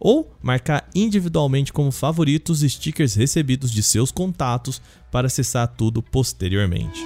Ou 0.00 0.32
marcar 0.40 0.88
individualmente 0.94 1.72
como 1.72 1.90
favoritos 1.90 2.62
os 2.62 2.72
stickers 2.72 3.14
recebidos 3.14 3.72
de 3.72 3.82
seus 3.82 4.12
contatos 4.12 4.80
para 5.10 5.26
acessar 5.26 5.66
tudo 5.66 6.00
posteriormente. 6.00 7.00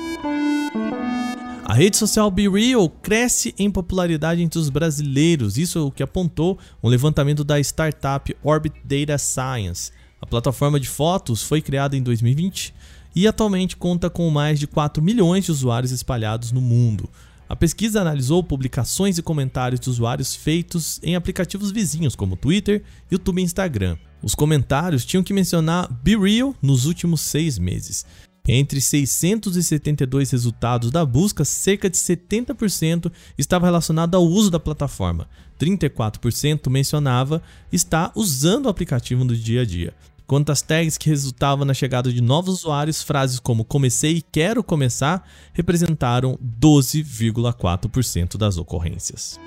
A 1.64 1.74
rede 1.74 1.96
social 1.96 2.30
BeReal 2.30 2.88
cresce 2.90 3.54
em 3.58 3.70
popularidade 3.70 4.42
entre 4.42 4.58
os 4.58 4.68
brasileiros, 4.68 5.56
isso 5.56 5.78
é 5.78 5.82
o 5.82 5.90
que 5.90 6.02
apontou 6.02 6.58
um 6.82 6.88
levantamento 6.88 7.42
da 7.44 7.58
startup 7.60 8.36
Orbit 8.42 8.76
Data 8.84 9.16
Science. 9.16 9.90
A 10.20 10.26
plataforma 10.26 10.78
de 10.78 10.88
fotos 10.88 11.42
foi 11.42 11.62
criada 11.62 11.96
em 11.96 12.02
2020 12.02 12.74
e 13.14 13.26
atualmente 13.26 13.76
conta 13.76 14.10
com 14.10 14.28
mais 14.28 14.58
de 14.58 14.66
4 14.66 15.02
milhões 15.02 15.44
de 15.44 15.52
usuários 15.52 15.92
espalhados 15.92 16.52
no 16.52 16.60
mundo. 16.60 17.08
A 17.52 17.54
pesquisa 17.54 18.00
analisou 18.00 18.42
publicações 18.42 19.18
e 19.18 19.22
comentários 19.22 19.78
de 19.78 19.90
usuários 19.90 20.34
feitos 20.34 20.98
em 21.02 21.14
aplicativos 21.14 21.70
vizinhos 21.70 22.16
como 22.16 22.34
Twitter, 22.34 22.82
YouTube 23.10 23.40
e 23.40 23.44
Instagram. 23.44 23.98
Os 24.22 24.34
comentários 24.34 25.04
tinham 25.04 25.22
que 25.22 25.34
mencionar 25.34 25.86
BeReal 26.02 26.54
nos 26.62 26.86
últimos 26.86 27.20
seis 27.20 27.58
meses. 27.58 28.06
Entre 28.48 28.80
672 28.80 30.30
resultados 30.30 30.90
da 30.90 31.04
busca, 31.04 31.44
cerca 31.44 31.90
de 31.90 31.98
70% 31.98 33.12
estava 33.36 33.66
relacionado 33.66 34.14
ao 34.14 34.24
uso 34.24 34.50
da 34.50 34.58
plataforma. 34.58 35.28
34% 35.60 36.70
mencionava 36.70 37.42
estar 37.70 38.12
usando 38.16 38.64
o 38.64 38.68
aplicativo 38.70 39.24
no 39.24 39.36
dia 39.36 39.60
a 39.60 39.64
dia. 39.66 39.94
Quanto 40.26 40.50
às 40.50 40.62
tags 40.62 40.96
que 40.96 41.08
resultavam 41.08 41.64
na 41.64 41.74
chegada 41.74 42.12
de 42.12 42.20
novos 42.20 42.60
usuários, 42.60 43.02
frases 43.02 43.38
como 43.38 43.64
comecei 43.64 44.16
e 44.16 44.22
quero 44.22 44.62
começar 44.62 45.28
representaram 45.52 46.38
12,4% 46.60 48.36
das 48.36 48.56
ocorrências. 48.56 49.38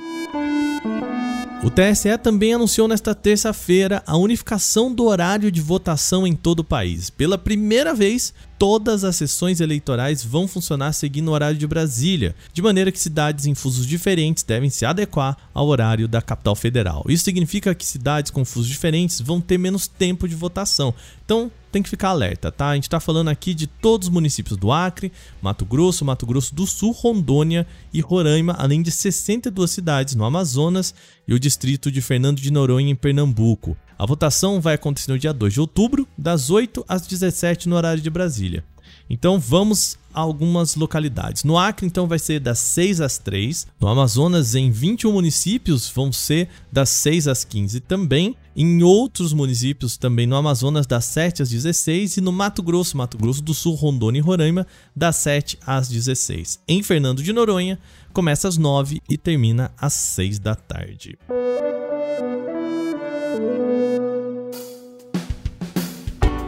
O 1.63 1.69
TSE 1.71 2.15
também 2.19 2.53
anunciou 2.53 2.87
nesta 2.87 3.15
terça-feira 3.15 4.03
a 4.05 4.15
unificação 4.15 4.93
do 4.93 5.05
horário 5.05 5.51
de 5.51 5.59
votação 5.59 6.27
em 6.27 6.35
todo 6.35 6.59
o 6.59 6.63
país. 6.63 7.09
Pela 7.09 7.39
primeira 7.39 7.91
vez, 7.91 8.33
todas 8.57 9.03
as 9.03 9.15
sessões 9.15 9.59
eleitorais 9.59 10.23
vão 10.23 10.47
funcionar 10.47 10.93
seguindo 10.93 11.27
o 11.27 11.31
horário 11.31 11.57
de 11.57 11.67
Brasília, 11.67 12.35
de 12.53 12.61
maneira 12.61 12.91
que 12.91 12.99
cidades 12.99 13.45
em 13.45 13.55
fusos 13.55 13.85
diferentes 13.85 14.43
devem 14.43 14.69
se 14.69 14.85
adequar 14.85 15.37
ao 15.53 15.67
horário 15.67 16.07
da 16.07 16.21
capital 16.21 16.55
federal. 16.55 17.03
Isso 17.07 17.23
significa 17.23 17.75
que 17.75 17.85
cidades 17.85 18.31
com 18.31 18.45
fusos 18.45 18.69
diferentes 18.69 19.19
vão 19.19 19.41
ter 19.41 19.57
menos 19.57 19.87
tempo 19.87 20.27
de 20.27 20.35
votação. 20.35 20.93
Então, 21.23 21.51
tem 21.71 21.83
que 21.83 21.89
ficar 21.89 22.09
alerta, 22.09 22.51
tá? 22.51 22.69
A 22.69 22.75
gente 22.75 22.83
está 22.83 23.01
falando 23.01 23.27
aqui 23.27 23.53
de 23.53 23.67
todos 23.67 24.07
os 24.07 24.13
municípios 24.13 24.57
do 24.57 24.71
Acre, 24.71 25.11
Mato 25.41 25.65
Grosso, 25.65 26.05
Mato 26.05 26.25
Grosso 26.25 26.55
do 26.55 26.65
Sul, 26.65 26.91
Rondônia 26.93 27.67
e 27.93 27.99
Roraima, 27.99 28.55
além 28.57 28.81
de 28.81 28.91
62 28.91 29.69
cidades 29.71 30.15
no 30.15 30.23
Amazonas 30.23 30.95
e 31.27 31.33
o 31.33 31.39
distrito 31.39 31.91
de 31.91 32.01
Fernando 32.01 32.39
de 32.39 32.49
Noronha 32.49 32.91
em 32.91 32.95
Pernambuco. 32.95 33.75
A 33.97 34.05
votação 34.05 34.59
vai 34.59 34.75
acontecer 34.75 35.11
no 35.11 35.19
dia 35.19 35.33
2 35.33 35.53
de 35.53 35.61
outubro, 35.61 36.07
das 36.17 36.49
8 36.49 36.83
às 36.87 37.07
17 37.07 37.69
no 37.69 37.75
horário 37.75 38.01
de 38.01 38.09
Brasília. 38.09 38.63
Então 39.09 39.39
vamos 39.39 39.97
a 40.13 40.21
algumas 40.21 40.75
localidades. 40.75 41.43
No 41.43 41.57
Acre, 41.57 41.85
então, 41.85 42.07
vai 42.07 42.17
ser 42.17 42.39
das 42.39 42.59
6 42.59 43.01
às 43.01 43.17
3. 43.17 43.67
No 43.79 43.87
Amazonas, 43.87 44.55
em 44.55 44.71
21 44.71 45.11
municípios, 45.11 45.89
vão 45.89 46.11
ser 46.11 46.47
das 46.71 46.89
6 46.89 47.27
às 47.27 47.43
15 47.43 47.81
também. 47.81 48.35
Em 48.55 48.81
outros 48.81 49.33
municípios, 49.33 49.97
também 49.97 50.25
no 50.25 50.37
Amazonas, 50.37 50.87
das 50.87 51.05
7 51.05 51.43
às 51.43 51.49
16. 51.49 52.17
E 52.17 52.21
no 52.21 52.31
Mato 52.31 52.63
Grosso, 52.63 52.95
Mato 52.95 53.17
Grosso 53.17 53.41
do 53.41 53.53
Sul, 53.53 53.75
Rondônia 53.75 54.19
e 54.19 54.21
Roraima, 54.21 54.65
das 54.95 55.17
7 55.17 55.59
às 55.67 55.89
16. 55.89 56.61
Em 56.67 56.81
Fernando 56.81 57.21
de 57.21 57.33
Noronha, 57.33 57.77
começa 58.13 58.47
às 58.47 58.57
9 58.57 59.01
e 59.09 59.17
termina 59.17 59.71
às 59.77 59.93
6 59.93 60.39
da 60.39 60.55
tarde. 60.55 61.17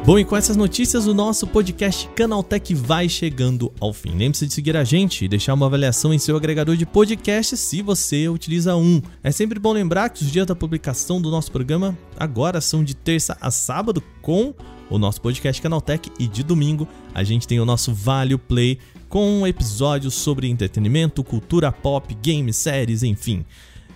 Bom, 0.08 0.17
e 0.17 0.24
com 0.24 0.38
essas 0.38 0.56
notícias, 0.56 1.06
o 1.06 1.13
nosso 1.13 1.46
podcast 1.46 2.08
Canaltech 2.15 2.74
vai 2.74 3.10
chegando 3.10 3.74
ao 3.78 3.91
fim. 3.91 4.12
Lembre-se 4.12 4.48
de 4.48 4.54
seguir 4.54 4.78
a 4.78 4.86
gente 4.86 5.26
e 5.26 5.28
deixar 5.28 5.54
uma 5.54 5.65
avaliação 5.65 6.13
em 6.13 6.17
seu 6.17 6.38
agregador 6.38 6.78
de 6.78 6.86
podcast 6.86 7.58
se 7.58 7.82
você 7.82 8.30
utiliza 8.30 8.74
um. 8.78 9.02
É 9.22 9.34
sempre 9.34 9.60
bom 9.60 9.74
lembrar 9.74 10.08
que 10.08 10.24
os 10.24 10.32
dias 10.32 10.46
da 10.46 10.56
publicação 10.56 11.22
do 11.22 11.30
nosso 11.30 11.52
programa 11.52 11.93
agora 12.17 12.62
são 12.62 12.86
de 12.86 12.96
terça 12.96 13.38
a 13.41 13.52
sábado 13.52 14.02
com 14.22 14.54
o 14.89 14.98
nosso 14.98 15.20
podcast 15.20 15.62
Canaltech 15.62 16.10
e 16.17 16.26
de 16.26 16.41
domingo 16.41 16.88
a 17.13 17.22
gente 17.22 17.46
tem 17.46 17.60
o 17.60 17.65
nosso 17.65 17.93
Vale 17.93 18.38
Play 18.38 18.80
com 19.10 19.46
episódios 19.46 20.13
sobre 20.13 20.48
entretenimento, 20.48 21.22
cultura 21.22 21.70
pop, 21.70 22.17
games, 22.24 22.56
séries, 22.56 23.04
enfim. 23.04 23.46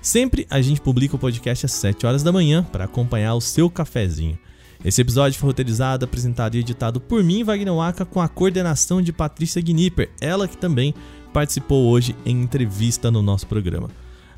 Sempre 0.02 0.46
a 0.50 0.62
gente 0.62 0.82
publica 0.82 1.16
o 1.16 1.20
podcast 1.20 1.68
às 1.68 1.72
7 1.72 2.06
horas 2.06 2.22
da 2.22 2.34
manhã 2.34 2.68
para 2.70 2.84
acompanhar 2.84 3.34
o 3.34 3.40
seu 3.40 3.70
cafezinho. 3.70 4.38
Esse 4.84 5.02
episódio 5.02 5.40
foi 5.40 5.50
roteirizado, 5.50 6.06
apresentado 6.06 6.56
e 6.56 6.60
editado 6.60 7.00
por 7.00 7.24
mim, 7.24 7.44
Wagner 7.44 7.74
Waka, 7.74 8.04
com 8.04 8.20
a 8.20 8.28
coordenação 8.28 9.00
de 9.00 9.14
Patrícia 9.14 9.62
Gnipper, 9.62 10.10
ela 10.20 10.48
que 10.48 10.58
também 10.58 10.96
participou 11.32 11.88
hoje 11.88 12.16
em 12.26 12.42
entrevista 12.42 13.12
no 13.12 13.22
nosso 13.22 13.46
programa. 13.46 13.90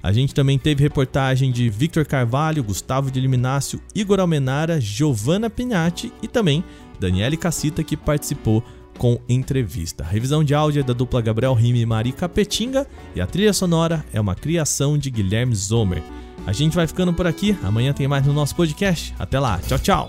A 0.01 0.11
gente 0.11 0.35
também 0.35 0.59
teve 0.59 0.83
reportagem 0.83 1.49
de 1.49 1.69
Victor 1.69 2.05
Carvalho, 2.05 2.61
Gustavo 2.61 3.09
de 3.09 3.21
Liminácio, 3.21 3.79
Igor 3.95 4.19
Almenara, 4.19 4.81
Giovanna 4.81 5.49
Pignatti 5.49 6.11
e 6.21 6.27
também 6.27 6.61
Daniele 6.99 7.37
Cassita, 7.37 7.81
que 7.81 7.95
participou 7.95 8.61
com 8.97 9.17
entrevista. 9.29 10.03
A 10.03 10.07
revisão 10.07 10.43
de 10.43 10.53
áudio 10.53 10.81
é 10.81 10.83
da 10.83 10.91
dupla 10.91 11.21
Gabriel 11.21 11.53
Rime 11.53 11.79
e 11.79 11.85
Mari 11.85 12.11
Capetinga 12.11 12.85
e 13.15 13.21
a 13.21 13.25
trilha 13.25 13.53
sonora 13.53 14.05
é 14.11 14.19
uma 14.19 14.35
criação 14.35 14.97
de 14.97 15.09
Guilherme 15.09 15.55
Zomer. 15.55 16.03
A 16.45 16.51
gente 16.53 16.75
vai 16.75 16.87
ficando 16.87 17.13
por 17.13 17.27
aqui. 17.27 17.57
Amanhã 17.63 17.93
tem 17.93 18.07
mais 18.07 18.25
no 18.25 18.33
nosso 18.33 18.55
podcast. 18.55 19.13
Até 19.17 19.39
lá. 19.39 19.59
Tchau, 19.59 19.79
tchau. 19.79 20.07